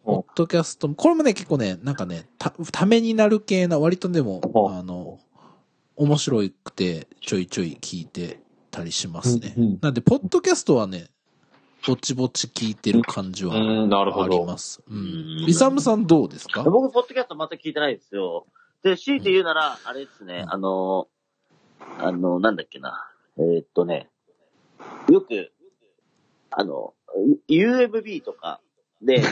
[0.05, 5.19] ポッドキャスト、これもね、結構ね、なんかね、た、ためになる系な、割とでもあの、
[5.97, 9.55] 面白くて、ちょいちょい聞いてたりしますね。
[9.81, 11.09] なんで、ポッドキャストはね、
[11.87, 14.45] ぼちぼち聞いてる感じはうん、なるほありど。
[14.45, 14.83] ます。
[14.89, 15.01] ううん
[15.47, 15.49] ん。
[15.49, 16.63] イサムさんどうですか？
[16.65, 18.47] 僕、ポッドキャストまた聞いてないですよ。
[18.83, 21.09] で、強いて言うなら、あれですね、あの、
[21.99, 23.09] あの、なんだっけな。
[23.39, 24.09] えーっとね、
[25.11, 25.53] よく、
[26.51, 26.95] あの、
[27.49, 28.61] UMB とか
[29.01, 29.23] で、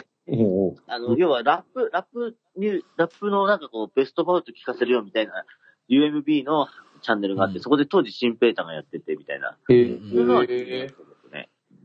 [0.86, 5.44] あの、要はラップ、ラップニュー、ラップのなんかこう、ベストバウト聞かせるよみたいな
[5.88, 6.68] UMB の
[7.02, 9.56] チャンネルがあって、うんそこで当時シンペーターがやっててみたいな。
[9.68, 11.04] へいうのは聞いてえますね。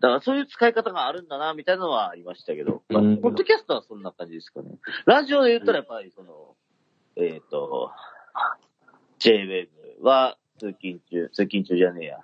[0.05, 4.69] だからそういう使い方があるんだな、みたいなのはありましたけど、ポッドキャストはそんな感じですかね。
[5.07, 6.55] ラジオで言ったらやっぱりその、
[7.15, 7.91] えっ、と、
[9.17, 9.67] J-Wave
[10.03, 12.19] は通勤中、通勤中じゃねえや。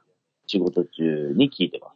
[0.46, 1.96] 仕事中に聞いてます。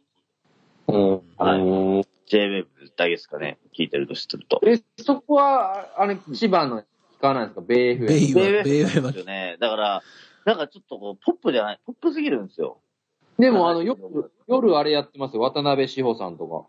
[0.88, 3.58] うんはい J-Wave だけですかね。
[3.78, 4.60] 聞いてるとすると。
[4.66, 6.84] え、そこは、あれ、千葉の聞
[7.20, 7.60] かないんですか？
[7.60, 9.56] ベイフベイは、ベイ J-Wave はですよね。
[9.60, 10.02] だから、
[10.44, 12.80] なんかちょっとこう、ポップじゃない、ポップすぎるんですよ。
[13.38, 14.00] でも、あの、夜、
[14.48, 15.42] 夜あれやってますよ。
[15.42, 16.66] 渡辺志保さんとか。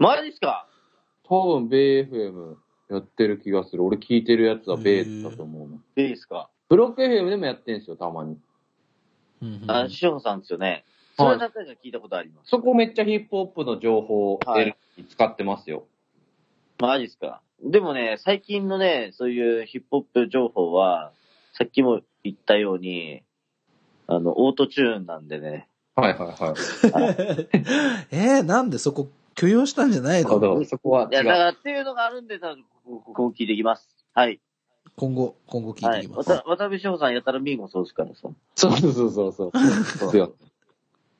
[0.00, 0.66] マジですか？
[1.24, 2.56] 多分、ベイ FM
[2.90, 3.84] やってる気がする。
[3.84, 5.76] 俺聞いてるやつはベイだと思うな。
[6.02, 6.50] いいですか？
[6.68, 8.38] ブロック FM でもやってんすよ、たまに。
[9.42, 10.84] うんあ、しほさんですよね。
[11.16, 12.48] それは何回か聞いたことあります。
[12.50, 15.84] そこめっちゃヒップホップの情報を得るに使ってますよ。
[16.78, 17.42] マジっすか？
[17.62, 21.12] でもね、最近のね、そういうヒップホップ情報は、
[21.52, 23.22] さっきも言ったように、
[24.10, 25.68] あの、オートチューンなんでね。
[25.94, 26.54] はいはいはい。
[28.10, 30.28] えー、なんでそこ許容したんじゃないの？
[30.28, 30.64] なるほど。
[30.64, 31.22] そこはいや。
[31.22, 33.88] だからっていうのがあるんで、多分こここ聞いていきます。
[34.14, 34.40] はい。
[34.96, 36.00] 今後、今後聞はいい。
[36.00, 36.30] ていきます。
[36.30, 38.28] 渡辺翔さんやったらミーもそうですからさ。
[38.56, 39.32] そうそうそうそう。
[39.32, 39.54] そうで
[40.10, 40.32] すよ。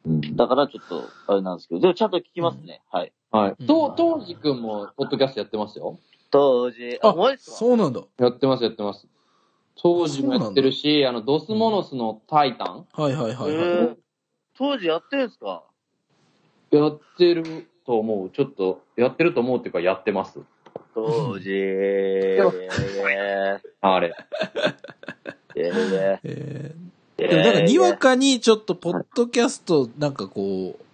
[0.06, 2.80] うんだからちょっと、あれなんですけど、でもちゃんと聞きますね。
[2.90, 3.12] はい。
[3.30, 3.56] はい。
[3.58, 5.98] うんと、当時くんも、ポッドキャストやってますよ。
[6.30, 7.56] 当時、あマジっすか？
[7.56, 8.00] そうなんだ。
[8.18, 9.06] やってます、やってます。
[9.82, 13.66] 当時もやってるし、あの、ドスモノスのタイタンはいはいはいへはい。
[13.88, 13.96] ー
[14.58, 15.62] 当時やってるんすか？
[16.70, 18.30] やってると思う。
[18.30, 20.38] ちょっと、やってると思うっていうか、やってます。
[20.94, 21.50] 当時、
[23.80, 24.14] あれ。
[25.54, 30.84] ー、ええー、ー、でもなんか、にわか、かにちょっと、ポッドキャスト、なんかこう、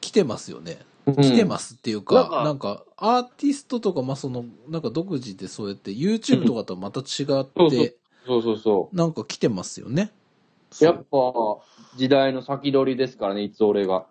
[0.00, 0.78] 来てますよね。
[1.06, 1.44] 来てす。
[1.44, 10.10] ますっていうか、なんかなんか、アーティストとか、まあ、その、なんか独自でそうやって、YouTube とかとはまた違っそうそうて、そうそうそなんか来てますよね。
[10.80, 10.84] う。
[10.84, 11.08] やっぱ、
[11.96, 14.06] 時代の先取りですからね、いつ俺が。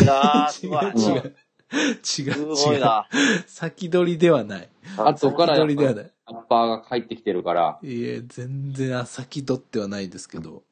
[0.00, 0.70] いやー、 す違。
[0.70, 1.34] う違う。
[1.70, 2.80] 違うすごい違う。
[2.80, 3.06] な。
[3.46, 4.68] 先取りではない。
[4.96, 6.12] 後から先取りではない。
[6.30, 7.78] ラッパーが帰ってきてるから。
[7.82, 10.62] いえ、全然先取ってはないですけど。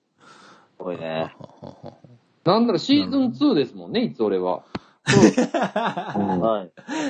[0.76, 1.34] すごいね。
[2.44, 4.64] なんだろ、シーズン2ですもんね、いつ俺は。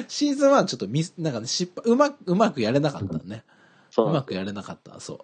[0.08, 3.44] シーズン1ちょっとミス、なんかね、失敗、うまく、うまくやれなかったね。
[3.90, 5.18] そううまくやれなかった、そう。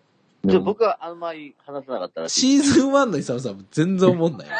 [0.48, 2.62] すちょ僕はあんまり話さなかったらしい。
[2.62, 4.54] シーズン1のイサムさんも全然思んないよ。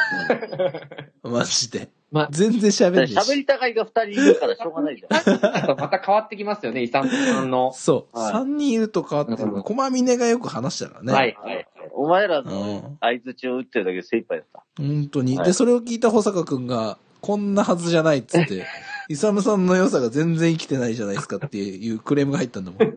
[1.31, 1.89] マジで。
[2.13, 3.35] ま全然喋んねえ喋し。
[3.37, 5.79] りたがいが二人いるからしょうがないじゃん。
[5.81, 7.73] また変わってきますよね、イサムさんの。
[7.73, 8.19] そう。
[8.19, 9.51] はい3人いると変わってる。
[9.51, 11.13] うんコマミネがよく話したからね。
[11.13, 11.67] はい、はい。
[11.95, 12.99] お前らうのん。
[13.01, 14.63] 相づちを打ってるだけで精一杯だった。
[14.79, 15.37] 本当に。
[15.37, 18.67] はいで、それを聞いた保坂くんが、こんなはずじゃないっつって、
[19.09, 22.95] イサムさんの良さが全然生きてないじゃないですかっていうクレームが入ったんだもん。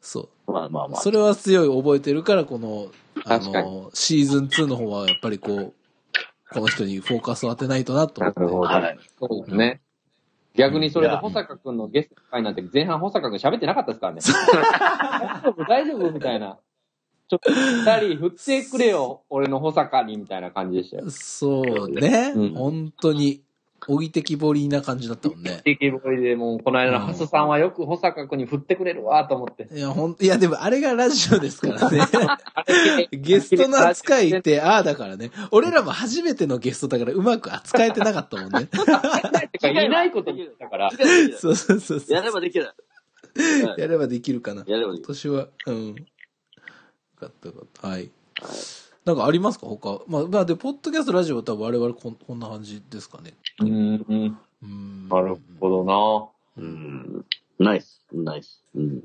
[0.00, 0.52] そう。
[0.52, 1.00] まあまあまあ。
[1.00, 2.88] それは強い覚えてるから、この、
[3.24, 5.72] あの、シーズン2の方はやっぱりこう、
[6.52, 8.40] この人にフォーカスを当てないとなと思って。
[8.40, 8.98] なるほどはい。
[9.18, 9.80] そうですね。
[10.56, 14.20] 逆にそれで保坂くんのゲスト会なんて前半保坂くん喋ってなかったですからね。
[15.68, 16.10] 大丈夫？
[16.10, 16.58] みたいな。
[17.28, 21.10] ちょっと二人振ってくれよ、 俺の保坂に、みたいな感じでしたよ。
[21.10, 22.32] そうね。
[22.34, 23.42] うん本当に、
[23.88, 25.60] 置いてきぼりな感じだったもんね。
[25.64, 29.68] 定期ボリでもう、この間のハスさんはよく保坂くんに振ってくれるわ、と思って。
[29.72, 32.00] いや、ほん、いや、でもあれがラジオですからね。
[33.12, 35.30] ゲストの扱いって、ああだからね。
[35.52, 38.68] 俺らも初めてのゲストだからうまく扱えてなかったもんね。
[39.82, 40.90] いないこと言ったから。
[41.38, 42.12] そうそうそうそう。
[42.12, 42.68] やればできる。
[43.76, 44.64] やればできるかな。
[44.66, 45.04] やればできる。
[45.04, 45.96] 今年は、うん。
[47.20, 47.88] よかったよかった。
[47.88, 48.10] はい。
[49.04, 49.66] なんかありますか？
[49.66, 50.02] 他。
[50.08, 53.34] まあ、まあ、で、ポッドキャスト、ラジオは多分我々こんこんな感じですかね。
[53.60, 53.68] うん、
[54.08, 54.38] うん。
[54.62, 55.08] うん。
[55.08, 57.24] なるほどなうん。
[57.58, 58.02] ナイス。
[58.12, 58.62] ナイス。
[58.74, 59.04] うん。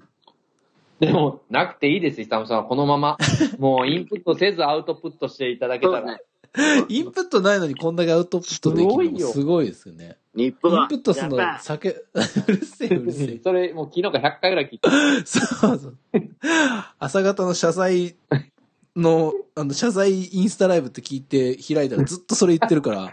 [1.00, 2.64] でも、なくていいです、イサムさんは。
[2.66, 3.18] このまま。
[3.58, 6.20] もう、インプットせずアウトプットしていただけたら。
[6.90, 10.18] インプットないのにこんだけアウトプットできるのすごいですよね。
[10.36, 10.84] 日本は。
[10.84, 12.06] インプットす るの酒、う
[12.48, 13.40] るせえうるせえ。
[13.44, 14.90] それ、もう昨日から100回ぐらい聞いて。
[15.26, 15.98] そうそう。
[17.00, 18.16] 朝方の謝罪
[18.96, 23.12] の、あの、謝罪インスタライブって聞いて開いたらずっとそれ言ってるから、うん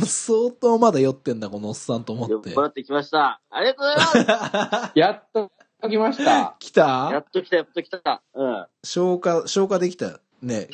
[0.00, 2.64] 相当まだ酔ってんだ、このおっさんと思って酔っ。
[2.64, 3.40] 払ってきました。
[3.50, 4.98] ありがとうございます。
[4.98, 5.50] やっと
[5.88, 6.56] 来ました。
[6.58, 8.22] 来やたっと来た、やっと来た。
[8.34, 8.66] うん。
[8.84, 10.20] 消化、消化できた。
[10.42, 10.68] ね。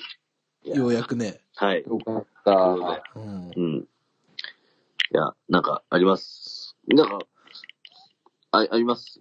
[0.74, 1.40] ようやくね。
[1.57, 1.83] はい。
[1.87, 2.52] よかった。
[3.14, 3.50] うん。
[3.57, 3.76] うん。
[3.79, 3.87] い
[5.12, 6.76] や、なんか、あります？
[6.88, 7.18] なんか、
[8.50, 9.20] あ、あります？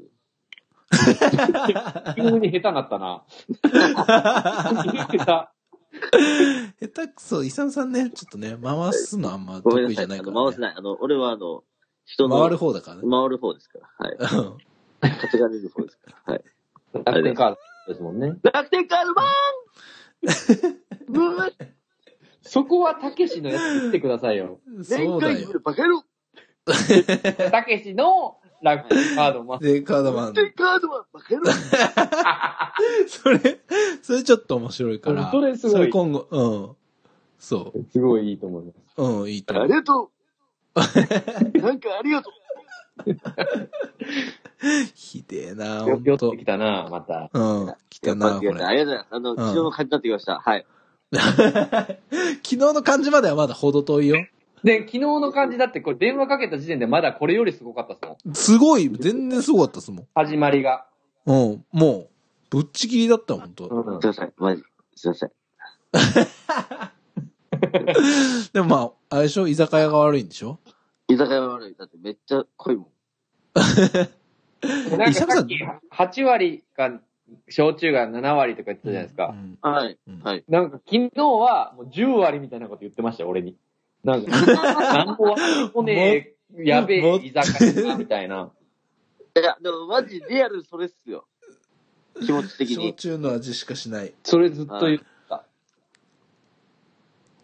[2.15, 3.23] 急に下手なったな。
[3.63, 6.87] 下手。
[6.87, 9.61] 下手くそ、イサムさんね、ちょっとね、回すのあんま。
[9.61, 10.51] 得意じゃないかあのら、ね。
[10.51, 10.75] 回せない。
[10.77, 11.63] あの、俺はあの、
[12.05, 13.01] 人の、回る方だからね。
[13.09, 13.89] 回る方ですから。
[13.97, 14.17] はい。
[14.17, 14.57] うん
[15.21, 16.33] 稼がれる方ですから。
[16.33, 16.43] はい。
[17.05, 18.35] 楽天カードですもんね。
[18.43, 19.25] 楽天カードマン
[21.07, 21.49] う わ
[22.41, 24.59] そこはたけしのやつ言ってくださいよ。
[24.83, 25.59] そうだよ。
[25.63, 26.03] バカ野郎
[27.51, 29.59] たけしの楽天カードマン。
[29.59, 30.33] で、カードマン。
[30.33, 31.51] 楽天カードマンバカ野郎
[33.07, 33.59] それ、
[34.01, 35.31] それちょっと面白いから。
[35.31, 36.75] それすごいそれ今後、うん。
[37.37, 38.77] そすごいいいと思います。
[38.97, 39.03] う。
[39.21, 39.73] うん、いいと思うあり。
[39.73, 40.15] がとう
[41.59, 42.33] なんかありがとう
[44.95, 46.45] ひでえな、ほよんと寄ってき。
[46.45, 47.29] たな、また。
[47.33, 48.63] うん、来たな、これ。
[48.63, 49.07] ありがとうございます。
[49.11, 50.39] あの、昨日の感じになってきました。
[50.39, 50.65] はい。
[51.11, 51.97] 昨
[52.43, 54.15] 日の感じまではまだほど遠いよ。
[54.63, 58.35] で、昨日の感じだって、これ電話かけた時点でまだこれよりすごかったっすもん。
[58.35, 60.07] すごい、全然すごかったですもん。
[60.15, 60.85] 始まりが。
[61.25, 62.09] うん、もう、
[62.49, 63.67] ぶっちぎりだった、ほんと。
[63.67, 64.33] うんすいません。
[64.37, 64.63] マジ。
[64.95, 65.31] すいません。
[68.53, 69.47] でもまあ、あれでしょ？
[69.47, 70.59] 居酒屋が悪いんでしょ？
[71.07, 71.75] 居酒屋は悪い。
[71.77, 72.87] だってめっちゃ濃いもん。
[74.97, 75.55] なんかさっき
[75.91, 76.99] 8割か、
[77.49, 79.33] 焼酎が7割とか言ってたじゃないですか。
[79.33, 79.97] うんはい。
[80.07, 80.43] うんはい。
[80.47, 83.55] なんか昨日はもう10割みたいなこと言ってましたよ、俺に。
[84.03, 88.51] なんか、 なんも分かんねえ、やべえ居酒屋みたいな。
[89.37, 91.25] いや、でもマジリアルそれっすよ。
[92.23, 92.93] 気持ち的焼に。
[92.93, 94.13] 酎の味しかしない。
[94.23, 95.45] それずっと言ってた。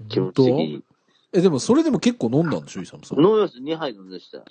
[0.07, 0.83] 気持ち的に。
[1.33, 3.19] え、でもそれでも結構飲んだんでしょ、イサムさん。
[3.19, 3.59] 飲みました。
[3.59, 4.43] 2杯飲んでした。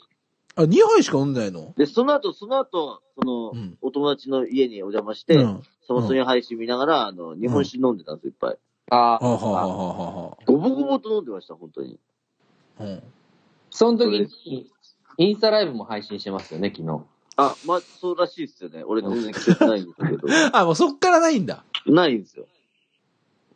[0.60, 1.74] あ、2杯しか飲んでないの？
[1.76, 5.62] で、その後、その後、その、うんお友達の家にお邪魔して、うん。
[5.86, 8.58] そのその配信見ながら、あの、日本酒飲んでたんですよ、いっぱい。
[8.90, 9.66] あはあ、はああ。
[9.66, 11.98] はあはあはごぼごぼと飲んでました、本当に。
[12.78, 13.02] あ、うん。
[13.70, 14.70] その時に、
[15.18, 17.00] インスタライブも配信してますよね、昨日。
[17.36, 18.84] あ、まあ、そうらしいっすよね。
[18.84, 20.28] 俺全然記憶ないんですけど。
[20.52, 21.64] あ、もうそっからないんだ。
[21.86, 22.46] ないんですよ。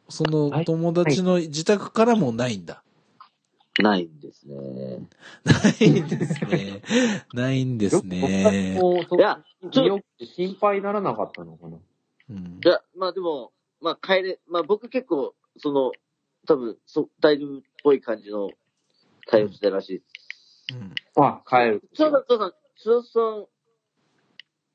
[0.09, 2.84] その友達の自宅からもないんだ。
[3.83, 5.09] ないんですね。
[5.45, 6.83] ないんですね。
[7.33, 8.79] ないんですね。
[8.81, 11.79] もう、そいや、ちょよく心配にならなかったのかな。
[12.31, 15.93] うんいや、まあでも、まあ帰れ、まあ僕結構、その、
[16.47, 18.51] 多分、そ、大丈夫っぽい感じの
[19.27, 20.75] 対応してたらしいです。
[20.75, 21.83] うんあ、帰る。
[21.95, 23.47] 津田さん、津田さん、津田さん、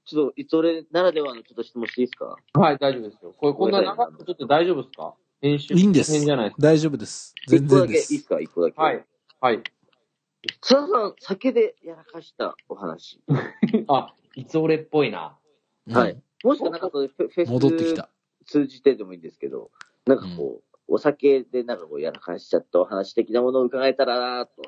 [0.05, 2.35] ちょっと、いつ俺ならではのちょっと質問していいですか？
[2.53, 3.33] はい、大丈夫ですよ。
[3.37, 5.13] これ、こんな長くちょっと大丈夫ですか？
[5.41, 6.61] いいんです編じゃないです。
[6.61, 7.33] 大丈夫です。
[7.47, 8.07] 全一個だ然です。
[8.09, 8.39] けいいですか？
[8.41, 8.75] 一個だけ。
[8.75, 8.83] か。
[8.83, 9.05] はい。。
[9.39, 9.63] はい。
[10.61, 13.21] 津田さん、酒でやらかしたお話。
[13.87, 15.37] あ、いつ俺っぽいな。
[15.87, 16.21] うんはい。
[16.43, 18.09] もしかなんかそれフェフェス戻ってきた。
[18.45, 19.71] 通じてでもいいんですけど、
[20.05, 24.61] なんかこう、お酒でなんかこうやらかしちゃったお話的なものを伺えたらなと。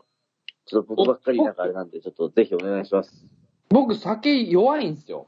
[0.66, 3.26] ちょっと僕ばっかりなんかあれなんで、ちょっとぜひお願いします。
[3.70, 5.28] 僕、酒弱いんですよ。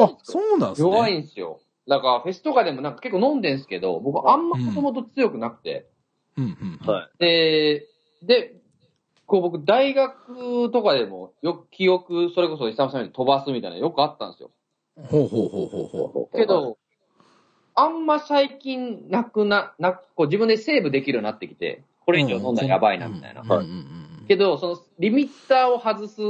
[0.00, 0.88] あ、そうなんですね。
[0.90, 1.60] 弱いんですよ。
[1.88, 5.88] だから、フェスとかでもなんか結構飲んでんすけど、僕あんまもともと強くなくて。
[6.36, 6.86] うんうん。
[6.86, 7.18] はい。
[7.18, 7.86] で、
[8.22, 8.54] で、
[9.26, 14.50] こう僕、大学とかでも、よく記憶、それこそ、イサムさんに飛ばすみたいなのよくあったんですよ。
[14.96, 16.78] ほうほうほうほうほけ、ど、
[17.74, 22.12] あんま最近なくな、な、こう自分でセーブできるようになってきて、こう。
[22.12, 23.42] れ以上飲んだらやばいな、みたいな。
[23.42, 23.98] うんうんうん
[24.28, 26.20] けど、その、リミッターを外す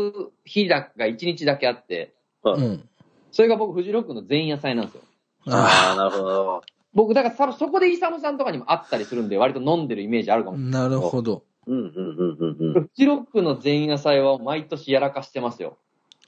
[0.44, 2.54] 日だが1日だけあって、うん。
[2.54, 2.88] うん。
[3.32, 5.02] それが僕、フジロックの前夜祭なんですよ。
[5.46, 6.62] ああ、あなるほど。
[6.94, 10.83] 僕、だから多分そこでイサムさんとかにもあったりするんで、割と飲んでるイメージあるかあ、もしれない。
[10.83, 11.44] なるほど。
[11.66, 12.72] うん、うん、うん、うん、うん。
[12.72, 15.77] フジロックの前夜祭は毎年やらかしてますよ。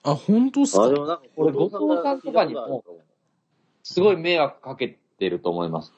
[0.03, 2.85] あ、本当っすあ、でかもなんか、俺後藤さんとかにも
[3.83, 5.93] すごい迷惑かけてると思います。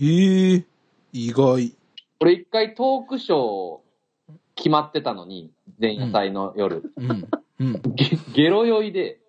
[0.00, 0.64] へえ、
[1.12, 1.76] 意外。
[2.20, 3.78] 俺一回トークショー
[4.54, 6.92] 決まってたのに、前夜祭の夜。
[6.96, 7.28] うん。
[7.60, 7.82] うん。
[7.94, 9.20] ゲゲロ酔いで、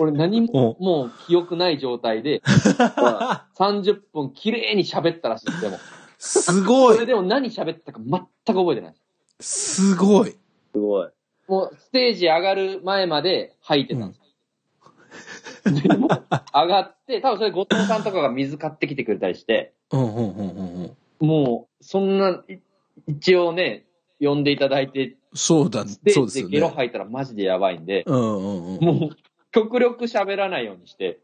[0.00, 2.40] 俺何もおもう記憶ない状態で、
[2.96, 5.60] は30分綺麗に喋ったらしいです。
[5.60, 5.78] でも。
[6.18, 6.94] すごい。
[6.94, 8.94] それでも何喋ったか全く覚えてない。
[9.40, 10.30] すごい。
[10.30, 11.08] すごい。
[11.48, 15.82] もうステージ上がる前まで吐いてたんです。
[15.82, 16.08] でも、
[16.54, 21.26] 上がって、多分それ後藤さんとかが水買ってきてくれたりして、うんうんうんうんうん。
[21.26, 22.60] もう、そんな、い
[23.06, 23.84] 一応ね、
[24.20, 26.74] 呼んでいただいて、そうだ、そうですよージでゲロね。
[26.76, 28.84] 吐いたらマジでやばいんで、うんうんうん。
[28.84, 29.16] もう、
[29.52, 31.20] 極力喋らないようにして、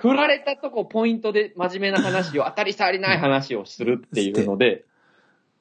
[0.00, 4.84] 振られたとこポイントで真面目な話を、当たり障りない話をするっていうので、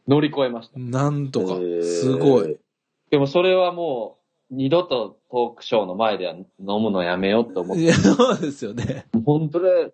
[0.08, 0.80] 乗り越えました。
[0.80, 2.58] なんとかすごい。
[3.10, 4.18] でもそれはも
[4.50, 9.08] う、二度とトークショーの前では飲むのやめようと思って、いや、そうですよね。
[9.26, 9.94] 本それ、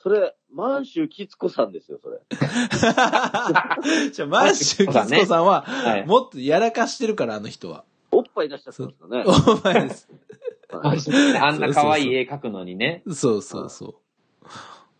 [0.00, 2.20] それ、満州きつこさんですよ、それ。
[4.10, 6.06] じゃあ、マッシュキツコさんは、はい。
[6.06, 7.84] もっとやらかしてるから、あの人は。
[8.38, 9.24] ぱい出しちゃったんですよね。
[9.26, 10.08] お前です。
[10.70, 10.98] はい
[11.40, 13.02] あんな可愛い絵描くのにね。
[13.10, 14.00] そうそうそ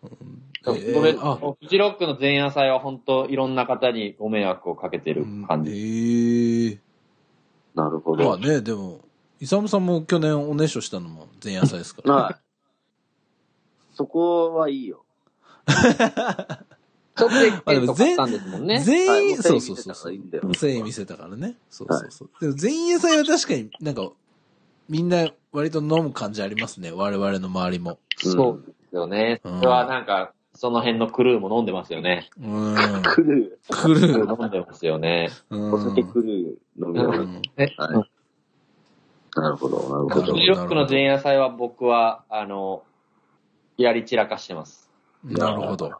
[0.03, 0.07] う。
[0.07, 5.71] うんそえれ、ーあフジロックの前夜祭は本当いろんな方にご迷惑をかけてる感じ。
[5.71, 6.81] ええ
[7.75, 8.25] なるほど。
[8.29, 9.01] まあね、でも、
[9.41, 12.15] イサムさんも去年おねしょしたのも前夜祭ですから。
[12.15, 12.35] はい。
[13.95, 15.05] そこはいいよ。
[17.19, 18.75] ちょっとエッケンと買ったんですもんね。
[18.77, 20.15] はい全員、もそうそうそう。
[20.57, 21.57] 全員見せたからね。
[21.69, 22.31] そうそうそう。
[22.41, 24.11] でも前夜祭は確かになんか、
[24.89, 26.93] みんな割と飲む感じありますね。
[26.93, 27.99] 我々の周りも。
[28.17, 29.41] そうですよね。
[29.45, 32.31] うんそれはなんか、その辺のクルーも飲んでますよね。
[32.41, 32.75] うん。
[33.03, 33.61] 来る。
[33.71, 34.27] 来クルる。
[34.27, 35.31] ー飲んでますよね。
[35.51, 35.73] うん。
[35.73, 37.23] お酒来る飲みう物。
[37.25, 38.11] んえ、はい
[39.37, 40.33] なるほど、なるほどなるほ。
[40.33, 42.83] フジロックの前夜祭は僕は、あの、
[43.77, 44.91] やり散らかしてます。
[45.23, 45.93] なるほど。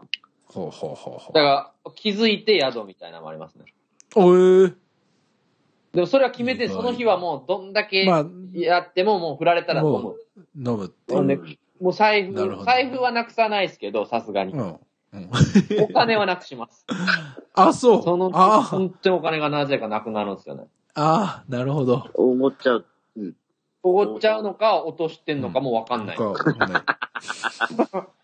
[0.49, 3.65] ほうほうほうほだから、気づいて宿みたいなのもありますね。
[4.17, 4.21] う。
[4.21, 4.75] おえー。
[5.93, 10.15] でもそれは決めて、その日はもうどんだけまあ、やってももう振られたら飲む。
[10.57, 11.59] 飲むっていう。
[11.81, 14.53] もう財布なるほ、ど財布はなくさないですけど、さすがに。
[14.53, 14.61] うん。
[14.61, 15.31] うん
[15.81, 16.85] お金はなくします。
[17.55, 18.03] あ、そう。
[18.03, 20.67] その、あ本当にお金がなぜかなくなるんですよね。
[20.95, 22.11] あ、なるほど。
[22.15, 22.87] 思っちゃう。
[23.83, 26.19] おごっちゃうのか、落としてんのかもわかんない。
[26.19, 26.83] わかんない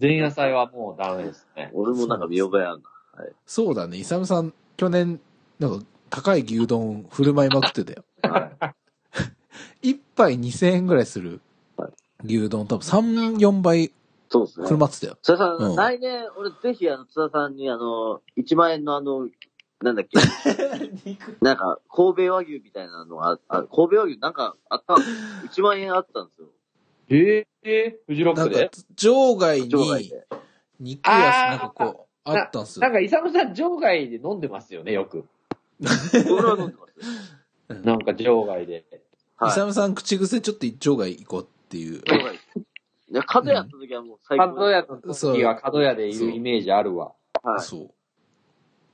[0.00, 1.70] 前夜祭はもうダメですね。
[1.74, 2.88] 俺もなんか見覚えあんな。
[3.22, 3.32] はい。
[3.46, 3.96] そうだね。
[3.98, 5.20] イサムさん、去年、
[5.58, 8.04] なんか、高い牛丼振る舞いまくってたよ。
[8.22, 8.50] は
[9.82, 9.82] い。
[9.90, 11.40] 一杯2000円ぐらいする
[11.76, 11.92] はい
[12.24, 13.92] 牛丼、多分3、4倍
[14.28, 14.78] そうですね振る。
[14.78, 15.18] 舞ってたよ。
[15.22, 19.28] 津田さん、うん来年、俺ぜひあの、津田さんにあの、1万円のあの、
[19.80, 20.18] なんだっけ、
[21.40, 25.64] なんか、神戸和牛みたいなのが、あ、神戸和牛なんかあったんですよ。
[25.66, 26.48] 1万円あったんですよ。
[27.10, 30.26] ええフジロッなんかクで、場外に場外で。
[30.80, 32.82] 肉屋さん、なんかこう、あったんすよ。
[32.82, 35.26] なんか、イサムさん場外で飲んでますよね、よく。
[36.30, 37.34] 俺は飲んでます。
[37.84, 38.84] なんか場外で。
[39.36, 39.50] はい。
[39.50, 42.02] イサムさん口癖ちょっと場外行こうっていう。
[42.02, 42.34] 場外。
[42.34, 44.48] いや、角やった時はもう最高。
[44.54, 47.14] 角屋の時は角屋でいるイメージあるわ。
[47.42, 47.60] はい。
[47.60, 47.90] そう。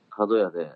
[0.09, 0.71] 角屋で、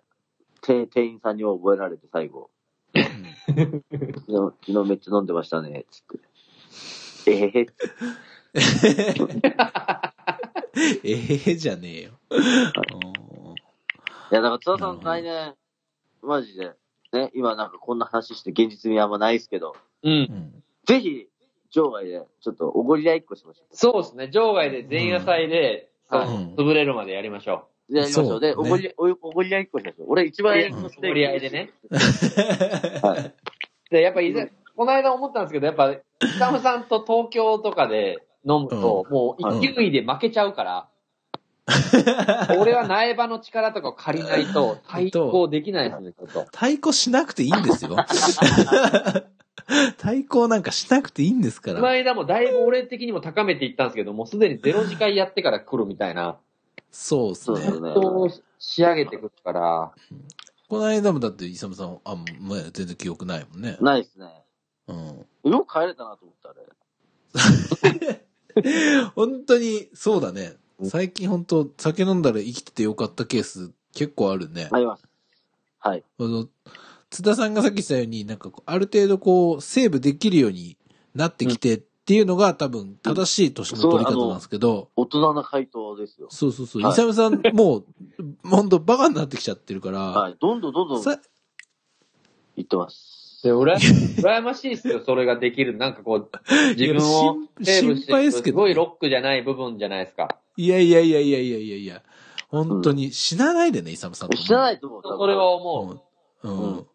[0.62, 2.50] 店店員さんに覚えられて最後。
[2.94, 6.20] うん昨日、昨日めっちゃ飲んでましたね、つって。
[7.30, 7.68] えへへ。
[11.04, 12.12] ええじゃねえよ。
[12.30, 13.10] うん
[14.32, 15.56] いや、だから津田さん来年、
[16.22, 16.74] マジで、
[17.14, 20.12] ね、今なんかこんな話して現実味あんまないですけど、うん。
[20.12, 21.28] うんぜひ、
[21.72, 23.76] 場外で、ちょっとおごり合いっこしましょう。
[23.76, 24.28] そうですね。
[24.30, 28.40] 場外で前夜祭で、うんそううん潰れるまでやりましょでやりましょう。
[28.40, 30.08] で、おごり、おおごり合いっこしましょう。
[30.10, 31.70] 俺一番円のステーキおごり合いでね。
[33.04, 33.20] はい。
[33.20, 33.34] う。
[33.92, 34.22] で、やっぱ
[34.80, 36.02] この間思ったんですけど、やっぱ、イ
[36.40, 40.88] サムさんと東京とかで飲むと、もう勢いで負けちゃうから、
[42.58, 46.46] 俺は苗場の力とかを借りないと対抗できないですね、ちょっと。
[46.54, 47.98] 対抗しなくていいんですよ。
[49.98, 51.90] 対抗なんかしなくていいんですかこのら。
[51.90, 56.38] 間もだいぶ俺的にも高めていったんですけど、もうすでにゼロ次会やってから来るみたいな、
[56.90, 57.82] そうですねそうです。
[57.82, 57.94] ね。
[57.96, 59.92] そう仕上げてくるから、
[60.70, 62.24] この間もだって、イサムさん、あ、も
[62.56, 63.78] う全然記憶ないもんね。
[63.82, 64.28] ないっすね。
[65.44, 65.52] うん。
[65.52, 68.24] よく帰れたなと思った、あれ。
[69.16, 70.58] 本当に、そうだね。
[70.84, 74.70] 最近本当酒飲んだら生きててよかったケース結構あるね。
[74.72, 75.06] あります。
[75.80, 76.04] はい。
[76.20, 76.48] あの、
[77.10, 80.78] 津田さんがさっき言ったように、なんかこう、ある程度こう、セーブできるように
[81.16, 86.28] なってきてっていうのが多分正しい年の取り方なんですけど、大人な回答ですよ。
[86.30, 86.84] そうそうそう。
[86.84, 87.86] はいイサムさん、もう、
[88.44, 90.38] 本当バカになってきちゃってるから、はい。
[90.40, 91.20] どんどんどんどんさ
[92.56, 93.19] 言ってます。
[93.44, 93.76] で、羨
[94.22, 95.78] 羨ましいですよ、それができる。
[95.78, 96.30] なんかこう、
[96.78, 100.38] 自分をセーブ心してるす配ですけどねごいロックじゃない部分じゃないですか。
[100.58, 102.02] いやいやいやいやいやいやいや、
[102.50, 104.38] 本当に死なないでね、イサムさんと。
[104.38, 105.02] 知らないと思う。
[105.04, 106.02] それは思
[106.44, 106.48] う。
[106.48, 106.52] うん。
[106.52, 106.78] うん。
[106.78, 106.86] うん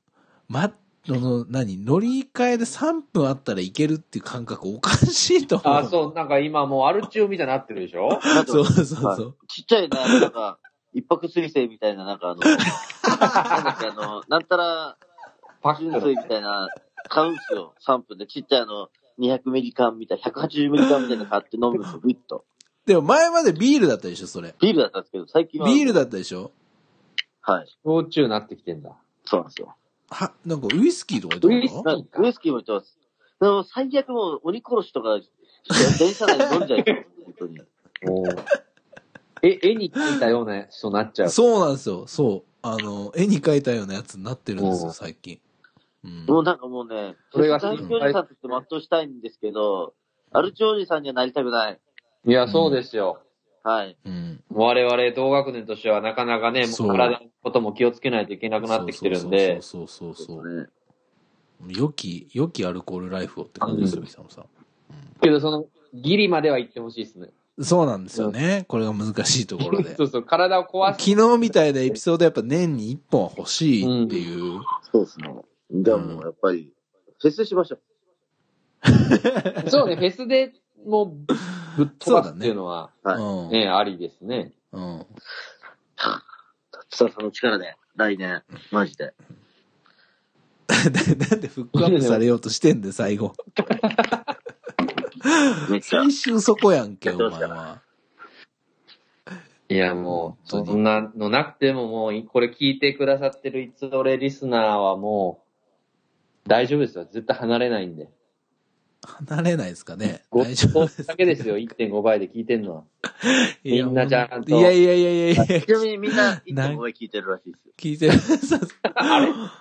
[0.46, 0.70] ま、
[1.06, 1.78] その、何？
[1.78, 5.78] 乗り換えで3分あったらいけるっていう感覚おかしいと思う。
[5.78, 8.20] あ、そう、なんか今もうアル中みたいになってるでしょ？
[8.46, 9.04] そうそうそう。
[9.06, 10.58] はいちっちゃいね、なんか、
[10.92, 14.96] 一泊水星みたいな、なんかあの、 なんだっけ、あの、なんたら、
[15.64, 16.68] パッ水みたいな、
[17.08, 17.74] 買うんですよ。
[17.86, 18.26] 3分で。
[18.26, 22.44] ちっちゃいあの、200ミリ缶みたいな、180ミリ缶みたいなの買って 飲むんですよ、グイッと。
[22.84, 24.54] でも前までビールだったでしょ、それ。
[24.60, 25.66] ビールだったんですけど、最近は。
[25.66, 26.52] ビールだったでしょ？
[27.40, 27.66] はい。
[27.82, 28.94] 焼酎なってきてんだ。
[29.24, 29.74] そうなんですよ。
[30.10, 31.74] は、なんかウイスキーとか言ってた？
[31.74, 32.98] のなウイスキーも言ってます。
[33.40, 35.18] でも最悪もう鬼殺しとか、
[35.98, 37.06] 電車内で飲んじゃいそう。
[37.24, 37.60] 本当に。
[38.06, 38.44] おー
[39.42, 41.28] え、絵に描いたような人になっちゃう。
[41.30, 42.06] そうなんですよ。
[42.06, 42.50] そう。
[42.62, 45.40] あの、絵に描いたようなやつになってるんですよ、最近。
[46.04, 46.26] うん。
[46.26, 49.94] もうなんかもうね、それが大おじさんとして全うしたいんですけど、
[50.30, 51.80] アルチおじさんにはなりたくない。
[52.26, 53.20] いや、そうですよ。
[53.62, 53.96] はい。
[54.04, 54.42] うん。
[54.50, 60.60] 我々同学年としてはなかなかね、もそうう体のことも気をつけないといけなくなってきてるんで、そうそうそうそうそう。
[60.60, 60.66] ね。
[61.68, 64.46] 良き、良きアルコールライフをって感じですよ、うんイサムさん。
[65.22, 65.64] けどその、
[65.94, 67.28] ギリまでは行ってほしいですね。
[67.60, 68.64] そうなんですよね。
[68.66, 69.94] これが難しいところで。
[69.96, 71.04] そうそう、体を壊す。
[71.04, 74.60] 昨日みたいなエピソードやっぱ年に1本は欲しいっていう。
[74.92, 75.34] そうですね。
[75.70, 76.72] じゃあもうやっぱり、
[77.20, 77.80] フェスしましょう。
[79.70, 80.52] そうね、フェスで
[80.86, 81.34] もう
[81.76, 83.18] ぶっ飛ばすっていうのは、はい。
[83.18, 83.50] うん。
[83.50, 84.52] ね、ありですね。
[84.72, 85.06] うん。
[86.90, 89.14] 津田さんの力で、来年、マジで。
[90.68, 93.34] なんでフックアップされようとしてんだよ、最後。
[95.82, 97.80] 最終そこやんけ、お前は。
[99.68, 105.43] いや、もう、そんなのなくてももう、これ聞いてくださってるいつどれリスナーはもう、
[106.46, 107.04] 大丈夫ですよ。
[107.04, 108.08] 絶対離れないんで。
[109.06, 110.22] 離れないですかね。
[110.30, 111.04] ご大丈夫です。
[111.04, 112.84] だけですよ、1.5倍で聞いてんのは。
[113.64, 117.72] みんなちゃんといやいやいやいやいやちなみにみんな、いつも声聞いてるらしいですよ。
[117.76, 118.12] 聞いてる。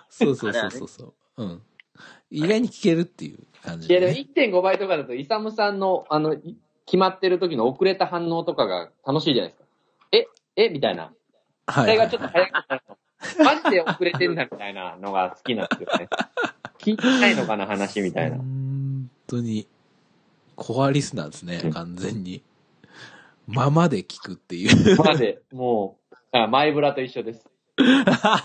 [0.10, 1.44] そうそうそうそうそう。
[1.44, 1.62] うん。
[2.32, 4.28] 意外に聞けるっていう感じいや、で、でもね。
[4.36, 9.66] 1.5倍とかだと、イサムさんの、あの、い決まってる時の遅れた反応とかが楽しいじゃないですか。
[10.12, 10.70] え、え？
[10.70, 11.14] みたいな。
[11.68, 11.86] はい。
[11.86, 12.98] それがちょっと早くなるの。
[13.46, 16.10] マジで遅れてんだみたいなのが好きなんですよね。
[16.84, 18.38] 聞いてないのかな、話みたいな。
[18.38, 19.68] 本当に、
[20.56, 22.44] コアリスナーですねう、ん完全に。
[23.48, 24.98] ままで聞くっていう。
[24.98, 27.50] まで、もう、あマイブラと一緒です。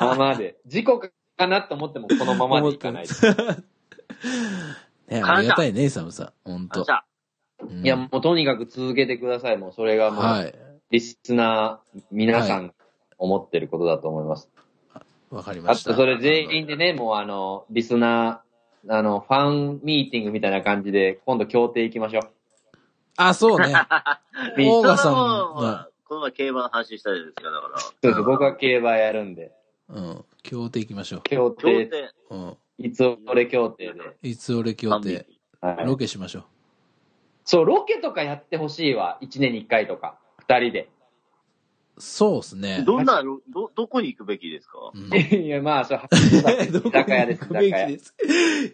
[0.00, 0.56] ままで。
[0.66, 3.06] 事故かなと思ってもこのままでいかない。
[5.08, 6.32] ね、ありがたいね、イサムさん。
[6.44, 6.80] 本当。
[6.80, 9.56] うんいや、もうとにかく続けてください。
[9.58, 10.54] もうそれがもう、はい。
[10.90, 12.72] リスナー、皆さん
[13.18, 14.48] 思ってることだと思います。
[15.30, 15.90] わかりました。
[15.90, 22.22] あとそれ全員でね、もうあの、リスナー、あの、ファンミーティングみたいな感じで、今度協定行きましょう。
[23.16, 23.74] あ、そうね。
[24.58, 27.78] オーガさんがが、この前競馬の話したじゃないですか、だから。
[27.80, 28.22] そうです。
[28.22, 29.52] 僕は競馬やるんで。
[29.88, 30.24] うん。
[30.42, 32.36] 協定行きましょ協協定、定、う。
[32.36, 32.56] うん。
[32.78, 34.00] いつ俺協定で。
[34.22, 35.26] いつ俺協定。
[35.60, 36.44] はいロケしましょう。
[37.44, 39.18] そう、ロケとかやってほしいわ。
[39.22, 40.18] 1年に1回とか。
[40.46, 40.88] 2人で。
[42.00, 42.82] そうっすね。
[42.86, 44.78] どんな、ど、どこに行くべきですか？
[44.94, 47.86] うんいや、まあ、それ、 居酒屋です、居行くべき酒屋。
[47.86, 48.14] です？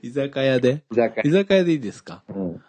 [0.03, 0.85] 居酒屋で？
[0.91, 2.23] 居酒居酒屋でいいですか？
[2.29, 2.35] 屋。
[2.35, 2.65] うん。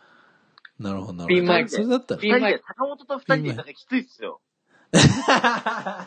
[0.79, 1.27] なるほど、なるほど。
[1.27, 2.21] ピンマイクそれだったら。
[2.21, 4.41] ピンマイク坂本と二人できついっすよ。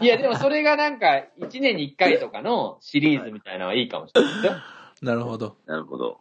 [0.00, 4.52] いや、でもそれがなんか、1年に1回とかのシリーズみたいなのはいいかもしれないですよ。
[5.02, 5.56] なるほど。
[5.66, 6.20] なるほど。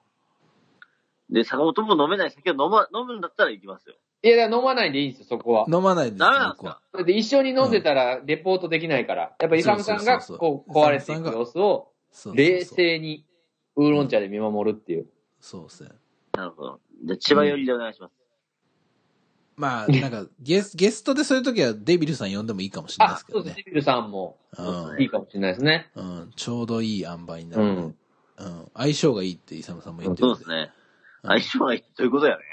[1.29, 3.95] で、坂本も飲めない酒を飲ま、飲むんだったら行きますよ。
[4.23, 5.65] いや、飲まないでいいんですよ、そこは。
[5.71, 6.81] 飲まないです、ダメなんですか？
[6.93, 9.35] だって一緒に飲んでたら、レポートできないから。
[9.39, 13.25] やっぱ、イサムさんが、そうそうこう、そうそう壊れていく様子を、そうそうそう冷静に、
[13.75, 15.07] ウーロン茶で見守るっていう。
[15.39, 15.89] そうですね。
[16.33, 16.79] なるほど。
[17.05, 18.13] じゃあ、千葉寄りでお願いします。
[19.55, 23.55] まあ、なんか、 ゲス、ゲストでそういう時はデビルさん呼んでもいいかもしれないであす、けそうです。
[23.57, 25.89] デビルさんも、うんいいかもしれないですね。
[25.95, 26.31] うん。
[26.35, 27.95] ちょうどいい塩梅になる、うん。
[28.37, 28.71] うん。
[28.75, 30.71] 相性がいいって、イサムさんも言ってるんそうですね。
[31.23, 32.43] 相性がいいということやね。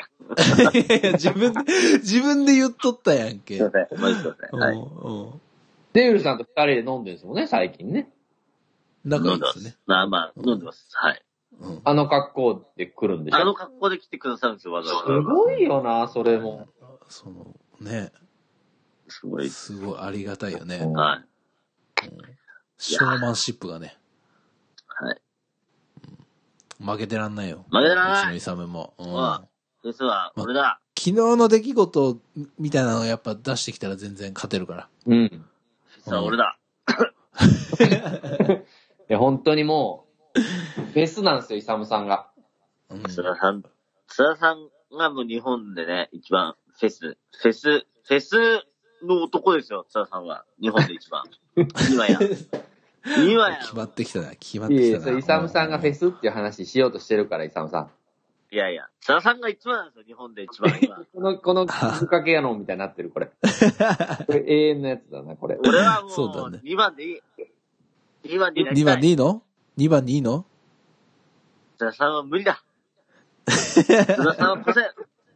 [0.72, 1.60] いやいや、自分で、
[1.98, 3.58] 自分で言っとったやんけ。
[3.58, 4.00] すいません。
[4.00, 4.60] マジすいません。
[4.60, 4.76] はい。
[4.76, 5.40] うんうん。
[5.92, 8.10] デビルさんと二人で飲んでるんですもんね、最近ね。
[9.04, 9.76] 仲い飲んでますね。。
[9.86, 10.88] まあまあ、飲んでます。
[10.92, 11.22] はい。
[11.60, 11.80] うん。
[11.84, 13.36] あの格好で来るんでしょ？
[13.36, 15.20] あの格好で来てくださるんですよ、わざわすざ。
[15.20, 16.66] ごいよな、それも。
[17.08, 18.10] その、ね、
[19.08, 19.48] すごい。
[19.50, 20.78] すごいありがたいよね。
[20.78, 22.08] うんはい。
[22.76, 23.98] ショーマンシップがね、はい。
[26.80, 27.64] 負けてらんないよ。
[27.70, 28.94] 負けてらんないうちのイサムも。
[28.98, 29.18] うん。
[29.18, 29.44] あ
[29.84, 30.80] 実は、俺だ。
[30.96, 32.18] 昨日の出来事
[32.58, 34.88] みたいなのをやっぱ出してきたら全然勝てるから。
[35.06, 35.44] うん。
[36.04, 36.58] 実は俺だ。
[39.10, 42.30] いや、本当にもう、ベスなんですよ、イサムさんが。
[42.88, 43.02] うん。
[43.02, 43.62] 津田さん、
[44.08, 48.64] 津田さんがもう日本でね、一番フェス、フェス、フェス
[49.02, 50.44] の男ですよ、津田さんは。
[50.60, 51.24] 日本で一番。
[51.92, 52.18] 今や。
[53.04, 53.58] 今や。
[53.58, 55.12] 決まってきたな、決まっていやいや、きたな。
[55.12, 57.90] そうイサムさんがフェスっていう話しようとしてるから、イサムさん。
[58.50, 60.96] いやいや、津田さんが一番なんですよ、日本で一番今。
[61.12, 63.26] この、この、ぶかけやのみたいになってる、これ。
[64.26, 65.58] これ永遠のやつだな、これ。
[65.58, 67.20] 俺はもそうだねう、2番でいい。
[68.24, 68.94] 2番になり2たい。
[68.94, 69.42] 番でいいの
[69.76, 70.46] ?2 番でいいの？
[71.78, 72.62] 津田さんは無理だ。
[73.46, 74.80] 津田さんは越せ。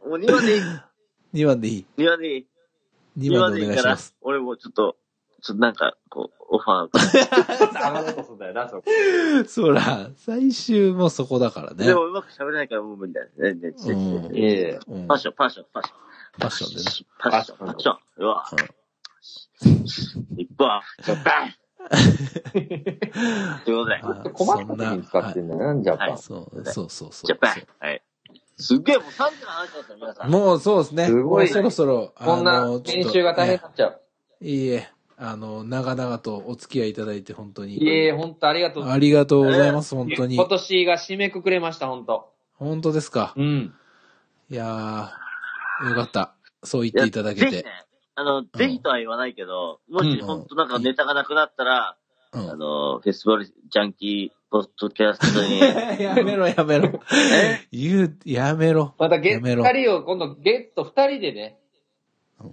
[0.07, 0.63] もう2番でいい。
[1.43, 1.85] ?2 番でいい。
[1.97, 2.47] 2番でいい。
[3.17, 4.95] 2 2番で番でいいからお願いします。、俺もちょっと、
[5.41, 7.73] ちょっとなんか、こう、オファー。
[7.73, 8.83] 黙ろうとすんだよな、そこ。
[9.47, 11.85] そら、最終もそこだからね。
[11.85, 13.53] でもうまく喋れないからもう無理だよね。
[13.53, 14.35] ねねうん。
[14.35, 14.79] いえいえ。
[14.87, 15.07] うん。
[15.07, 16.09] パッション、パッション、パッション。
[16.31, 16.81] ファッションでね。
[17.19, 17.97] パッション、パッション。
[18.17, 18.45] うわ。
[20.37, 21.29] 一本、ちょっと。
[21.89, 26.17] ということで、あ困った時に使ってんだよな、ジャパン。
[26.17, 27.27] そう、そうそうそう。
[27.27, 27.67] ジャパン。
[27.79, 28.01] はい。
[28.57, 30.31] すっげえ、もう3時間話してますよ、皆さん。
[30.31, 31.05] もうそうですね。
[31.07, 34.01] すごいそろそろ、こんなあのちょっと編集が大変になっちゃう。
[34.41, 34.89] いいえ、
[35.21, 37.75] あの、長々とお付き合いいただいて本当に。
[37.83, 38.85] いえいえ、本当ありがとう。
[38.89, 40.45] ありがとうございます、本当に今。
[40.45, 42.29] 年が締めくくれました、本当。
[42.53, 43.33] 本当ですか？
[43.35, 43.73] うん。
[44.49, 46.33] いやー、よかった。
[46.63, 47.51] そう言っていただけて。
[47.51, 47.63] ぜひね、
[48.15, 51.97] あの、ぜひとは言わないけど、もしうん本当なんかネタがなくなったら、
[52.31, 55.59] うんあの、フェスティバルジャンキーポッドキャストに、
[56.03, 57.01] やめろ、やめろ。
[57.71, 58.93] 言う、やめろ。
[58.97, 61.59] またゲやめろ二人を、今度ゲスト二人でね。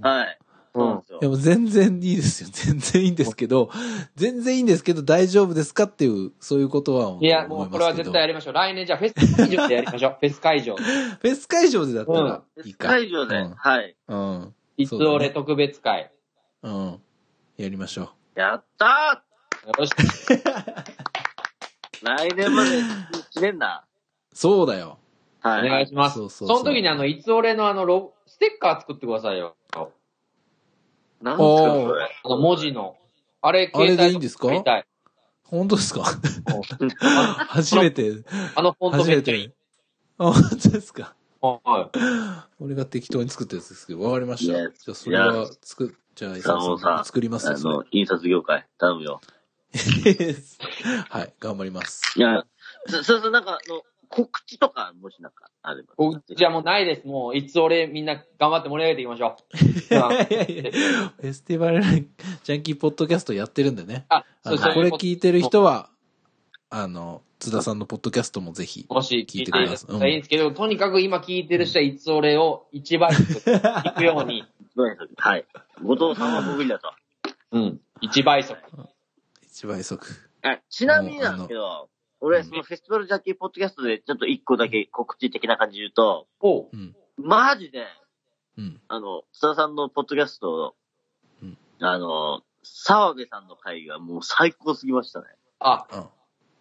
[0.00, 0.38] はい。
[0.76, 1.28] そうなんですよで。
[1.28, 2.48] も全然いいですよ。
[2.52, 3.70] 全然いいんですけど、
[4.14, 7.56] 全然いいんですけど、大丈夫ですかっていう、そういうことは思いや、いますけど。
[7.56, 8.54] もうこれは絶対やりましょう。
[8.54, 10.16] 来年じゃあフェス会場でやりましょう。
[10.20, 10.76] フェス会場。
[10.76, 12.18] フェス会場でだったら
[12.54, 12.88] フェスいいか。
[12.88, 13.96] 会場で、うんはい。
[14.08, 14.54] うん。
[14.76, 16.12] いつ俺特別会。
[16.62, 17.00] うん。
[17.56, 19.22] やりましょやった
[19.78, 19.90] よし。
[19.90, 20.42] ー
[22.02, 23.86] 来年まで1年だ。
[24.32, 24.36] う。
[24.36, 24.98] そうだよ。
[25.42, 25.68] おはい。
[25.68, 26.18] 願いします。
[26.18, 29.56] そうそうそうその時にあの、いつ俺のあのロ、ステッカー作ってくださいよ。
[31.22, 32.08] なんですか、それ。
[32.24, 32.96] あの文字の。
[33.42, 34.48] あれ、あれ携帯でいいんですか？
[34.48, 34.84] 見たい。
[35.44, 36.02] 本当ですか？
[37.02, 39.54] あ 初めて、あのフォント初めめっちゃいいて。。
[40.18, 41.14] あ、本当ですか？
[41.40, 41.98] はい。
[42.58, 44.54] 俺が適当に作ったやつですけど、わかりました。
[44.54, 49.20] じゃあそれは作、じゃあ、伊沢もうさ、さん作りますあよ、それの、印刷業界、頼むよ。
[51.10, 52.18] はい、頑張ります。
[52.18, 52.44] いや、
[52.88, 55.94] そそうそう、なんか、あの、告知とか、もしなんか、あれば。
[55.96, 57.06] おじゃあもうないです。
[57.06, 59.94] もう、いつ俺みんな頑張って盛り上げていきましょう。
[59.94, 64.06] いやいやいやフェスティバルジャンキーポッドキャストやってるんでね。
[64.08, 65.90] あ、そうそうこれ聞いてる人は、
[66.70, 68.86] あの、津田さんのポッドキャストもぜひ。
[68.88, 74.44] もし聞いてくださいたらいいんですけど、とにかく今聞いてる人はいつ俺を一倍聞くように、
[75.16, 75.46] はい。
[75.82, 76.92] 後藤さんは無理だと。
[77.52, 78.58] うん、一倍速。
[79.42, 80.04] 一倍速。
[80.42, 81.88] あちなみになんですけど、
[82.26, 86.96] 俺、そのフェスティバルジャッキーポッドキャストでちょっと一個だけ告知的な感じで言うと、おううん。
[87.18, 87.84] マジで、
[88.58, 88.80] うん。
[88.88, 90.74] あの、津田さんのポッドキャスト、
[91.40, 95.26] うんあの、澤部さんの回がもう最高すぎましたね。
[95.60, 96.04] あ、うん。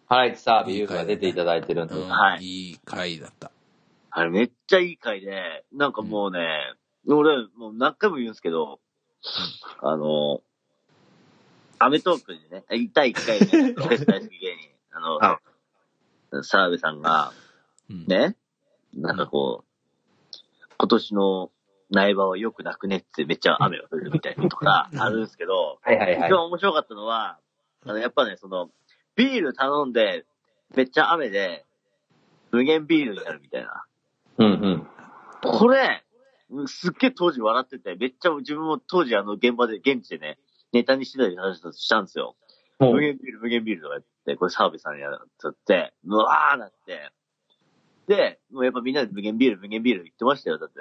[0.06, 1.96] ハライチサービーが出ていただいてるんで。
[1.96, 3.50] うんはいいい回だった。
[4.10, 6.46] あれめっちゃいい回で、なんかもうね、
[7.08, 8.78] 俺、もう何回も言うんですけど、
[9.82, 10.42] あの、
[11.80, 15.40] アメトークでね、第1回ね、フェス大好き芸人、あの、は
[16.42, 17.32] 澤部さんが、
[17.90, 18.06] うん。
[18.06, 18.36] ね、
[18.94, 20.36] なんかこう、
[20.78, 21.50] 今年の
[21.90, 26.32] 苗場は良くなくねってめっちゃ雨が降るみたいなとかあるんですけど、はいはいはい一。
[26.32, 27.38] 番面白かったのは、
[27.84, 28.70] あの、やっぱね、その、
[29.14, 30.24] ビール頼んで、
[30.74, 31.64] めっちゃ雨で、
[32.50, 33.84] 無限ビールになるみたいな。
[34.38, 34.86] うんうん。
[35.42, 36.02] これ、
[36.50, 40.38] うんすっげえ当時笑ってて、めっちゃ自分も当時あの現場で、現地でね、
[40.72, 41.36] ネタにしてたり
[41.72, 42.36] したんですよ。
[42.78, 45.08] 無限ビール、無限ビールとかやって、これ澤部さんや
[45.38, 47.12] つって、うわーなって。
[48.08, 50.58] で、もうやっぱみんなで無限ビール、無限ビール言ってましたよ。
[50.58, 50.74] だって、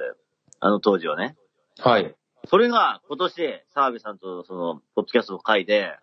[0.59, 1.35] あの当時はね。
[1.79, 2.15] はい。
[2.47, 5.97] それが今年、澤部さんとその、ポッドキャストの回で、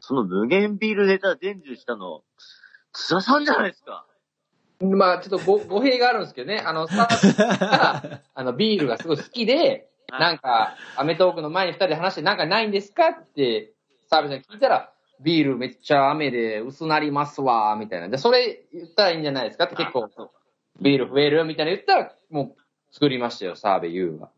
[0.00, 2.22] その無限ビールネタ伝授したの、
[2.92, 4.06] 津田さんじゃないですか。
[4.80, 13.72] まあ、ちょっとご 語弊があるんですけどね、あの、サービスが、 あの、ビールがすごい好きで、なんか、アメトークの前に二人で話して、なんかないんですかって、
[14.08, 18.08] サービスに聞いたら、ビールめっちゃ雨で薄なりますわ、みたいな。
[18.08, 20.08] で、それ言ったらいいんじゃないですかって結構、
[20.80, 24.30] ビール増えるみたいな言ったら、もう作りましたよ、澤部優が。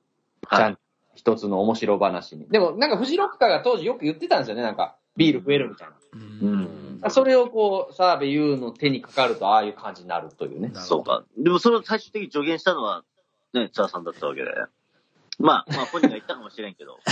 [0.51, 0.81] ちゃんと
[1.15, 2.49] 一つの面白話に。
[2.49, 5.95] でも、なんかフジロックカーが当時よく言ってたんですよね、なんか、ビール増えるみたいな。
[6.15, 7.11] うん。
[7.11, 10.71] それをこう、澤部優の手にかかると、ああいう感じになるというね。
[10.75, 11.25] そうか。
[11.37, 13.05] でもそれを最終的に助言したのは、
[13.53, 14.51] ね、津田さんだったわけで。
[15.39, 16.99] まあ、まあ本人が言ったかもしれんけど。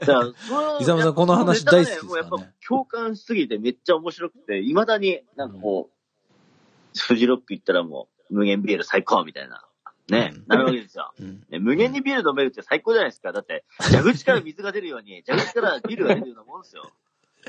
[0.00, 2.36] だから、そのイサムさんこの話大好きですねもうやっぱ
[2.66, 9.64] 共感しすぎてめっちゃ面白くて、未だになんかこう、フジロック行ったらもう、無限ビール最高みたいな。
[10.08, 11.12] ね、うんなるわけですよ。
[11.18, 11.44] うん。
[11.50, 13.32] ね無限にビール飲めるって最高じゃないですか。
[13.32, 16.90] だって、蛇口から水が出るように、 蛇口からビールが出るようなもんですよ。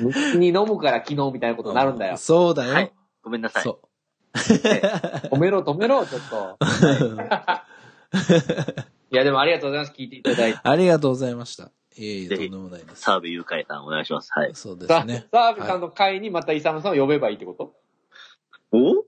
[0.01, 2.17] 無気に飲むから昨日みたいなことになるんだよ。
[2.17, 2.73] そうだよ。
[2.73, 2.91] はい
[3.23, 3.63] ごめんなさい。
[3.63, 3.81] そ
[4.33, 6.57] 止めろ止めろ、ちょっと。
[9.11, 9.15] う。
[9.15, 9.93] いや、でもありがとうございます。
[9.97, 10.59] 聞いていただいて。
[10.63, 11.71] ありがとうございました。
[11.97, 13.01] いえいえ、とんでもないです。
[13.01, 14.29] 澤部優海さんお願いします。
[14.31, 14.51] はい。
[14.53, 15.27] そうでさすね。
[15.31, 17.73] 澤部さんの会にまたイサムさんを呼べばいいってこと？
[18.71, 19.03] お？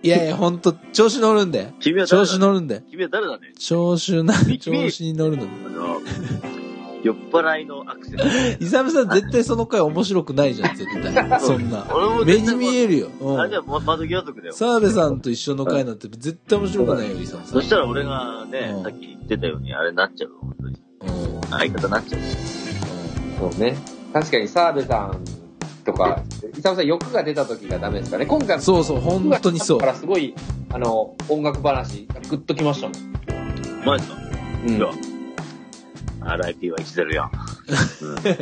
[0.00, 1.72] いやいや、ほんと、調子乗るんで。
[1.80, 2.26] 調君は誰だ？
[2.26, 2.82] 子乗るんで。
[2.90, 3.52] 君は誰だね？
[3.58, 5.50] 調子な、み調子に乗るので。
[5.66, 6.00] あの、
[7.08, 8.24] 酔っ払いのアクセント。
[8.60, 11.40] イサムさん絶対その回面白くないじゃん、絶対。
[11.40, 11.86] そんな。
[11.92, 13.08] 俺も目に見えるよ。
[13.38, 13.84] あれじゃうん。
[13.84, 14.52] 窓際族だよ。
[14.52, 17.52] 澤部さんと一緒の回なんて絶対面白くないよ、イサムさん。
[17.54, 20.76] そしたら俺がねう、んさっき言ってたように、あれなっちゃうよ、本当に。
[21.34, 21.40] うん。
[21.50, 22.20] 相方なっちゃう。
[23.50, 23.76] そうね。
[24.12, 25.20] 確かに澤部さん
[25.84, 26.22] とか、
[26.58, 28.26] イサムさん欲が出た時がダメですかね。
[28.26, 29.92] 今回もそうそう、本当にそうだか。
[29.92, 30.34] らすごい、
[30.70, 33.84] あの、音楽話、グッときましたもん。
[33.86, 34.14] マジか？
[34.66, 35.17] うん
[36.28, 37.30] いや RIP は10よ。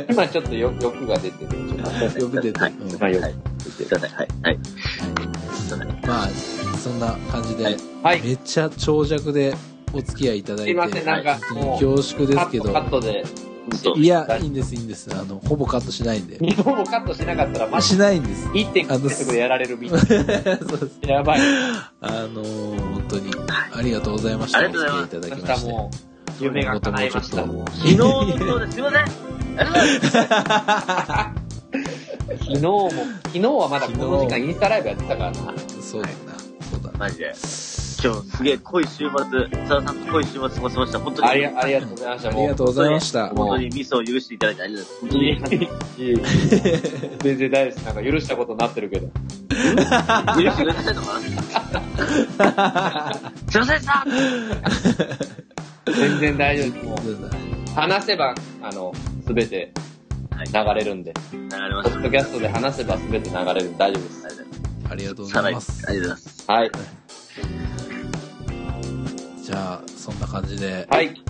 [0.09, 1.57] 今ちょっとよ欲が出てる。
[2.19, 2.73] よく出てはい
[3.13, 3.21] る。
[3.21, 3.35] はい。
[3.59, 4.29] すいませんはい。
[6.05, 6.27] まあ、
[6.77, 8.21] そんな感じで、はい。
[8.21, 9.55] めっちゃ長尺で
[9.93, 13.23] お付き合いいただいて、すいません、なんか本当もう、に恐縮ですけどカット、で。
[13.97, 15.09] いや、いいんです、いいんです。
[15.13, 16.37] あの、ほぼカットしないんで。
[16.39, 18.47] 日本もカットしなかったら、マジしないんです。
[18.49, 20.99] 1.5セットでやられるみたい そうです。
[21.03, 21.13] な。
[21.15, 21.39] やばい。
[21.99, 23.31] あのー、本当に、
[23.73, 24.59] ありがとうございました。
[24.59, 26.16] ありがとうございますお付き合いいただまして。
[26.39, 27.37] 夢が叶いました。
[27.37, 27.47] 昨
[27.87, 29.01] 日のことですいません。
[29.01, 31.47] ありがとうございます。
[32.27, 35.37] 昨日も、昨日はまだこの時間インスタライブやってたからな。
[35.81, 36.15] そうだな。
[36.71, 36.99] そうだな。
[36.99, 37.33] マジで。
[37.99, 40.99] 今日すげえ濃い週末、佐田さんと濃い週末過ごしました。
[40.99, 41.27] 本当に。
[41.29, 42.29] ありがありがとうございました。
[42.29, 43.27] ありがとうございました。
[43.29, 45.49] 本当にミスを許していただいてありがとうございます。
[45.49, 47.85] 本当にいえいえいえ全然大丈夫です。
[47.85, 49.07] なんか許したことになってるけど。
[49.49, 49.63] 許
[50.51, 51.13] してくださいのか
[52.39, 54.05] な すいませんでした
[55.91, 56.85] 全然大丈夫です。
[56.85, 56.97] もう、
[57.73, 58.93] 話せば、あの、
[59.25, 59.71] すべて
[60.31, 60.47] はい。
[60.75, 61.13] 流れるんで。
[61.31, 61.83] 流れま。
[61.83, 64.27] ポッドキャストで話せばすべて流れるんで大丈夫です。
[64.89, 65.85] ありがとうございます。
[65.87, 66.45] ありがとうございます。
[66.51, 66.71] はい。
[69.43, 71.23] じゃあ、そんな感じで、はい。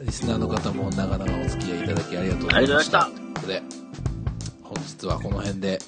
[0.00, 3.04] リスナーの方も長々お付き合いいただきありがとうございました。
[3.04, 3.62] ということで、
[4.62, 5.78] 本日はこの辺で、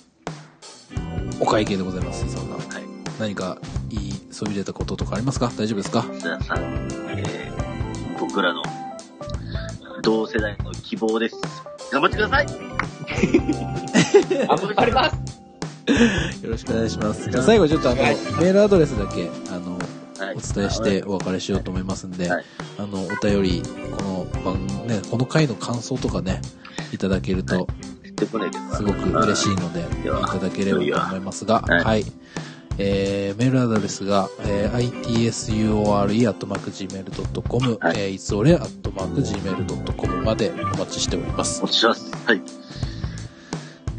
[1.40, 2.56] お会計でございます、そんな。
[2.56, 2.64] はい。
[3.18, 3.58] 何か、
[3.90, 5.52] いい、そびれたこととかありますか？
[5.56, 6.04] 大丈夫ですか？
[6.10, 7.53] えー、
[8.34, 8.64] 僕らの
[10.02, 11.36] 同世代の希望です。
[11.92, 12.46] 頑張ってください。
[14.48, 15.14] 頑張ります。
[16.44, 17.30] よろしくお願いします。
[17.30, 19.78] じゃあ最後ちょっとあの、メールアドレスだけ、あの、
[20.18, 20.34] はい。
[20.34, 22.44] お伝えしてお別れしようと思いますんで、はい。
[22.76, 23.62] あの、お便り、
[23.96, 26.42] この番、ね、この回の感想とかね、
[26.92, 27.68] いただけると、
[28.02, 30.26] 言ってこないけどすごく嬉しいので、いでは。
[30.26, 31.84] ただければと思いますが、はい。
[31.84, 32.04] はい。
[32.78, 41.66] えー、メールアドレスが、えー、itsure.gmail.com、はいえー、いつおれ .gmail.com までお待ちしておりますお。
[41.66, 42.10] 願いします。
[42.26, 42.42] はい。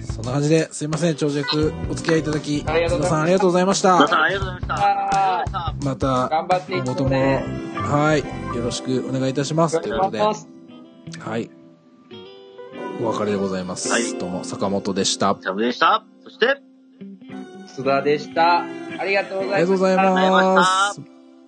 [0.02, 3.96] そんな感じで、すいません、長尺お付き合いいただき、ありがとうございます津田さんありがとうございました。
[3.96, 4.76] 皆さんありがとうございました。
[4.76, 5.74] ありがとうございました。
[5.86, 7.44] また、頑張ってい今後とも、ってね。
[7.76, 8.20] はい、
[8.58, 9.82] よろしくお願いいたします。
[9.82, 10.46] ということで、はお願いし
[11.20, 11.40] ます。
[11.42, 11.52] い。
[13.02, 13.90] お別れでございます。
[13.90, 15.38] はいどうも、坂本でした。
[15.42, 16.06] ジャムでした。
[16.24, 16.62] そして、
[17.68, 18.64] 須田でした。
[18.64, 19.86] ありがとうございました。
[19.88, 20.66] ありがとうございまま。
[20.94, 21.02] した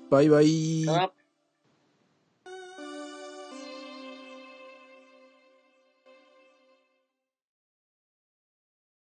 [0.10, 1.17] バイバイ。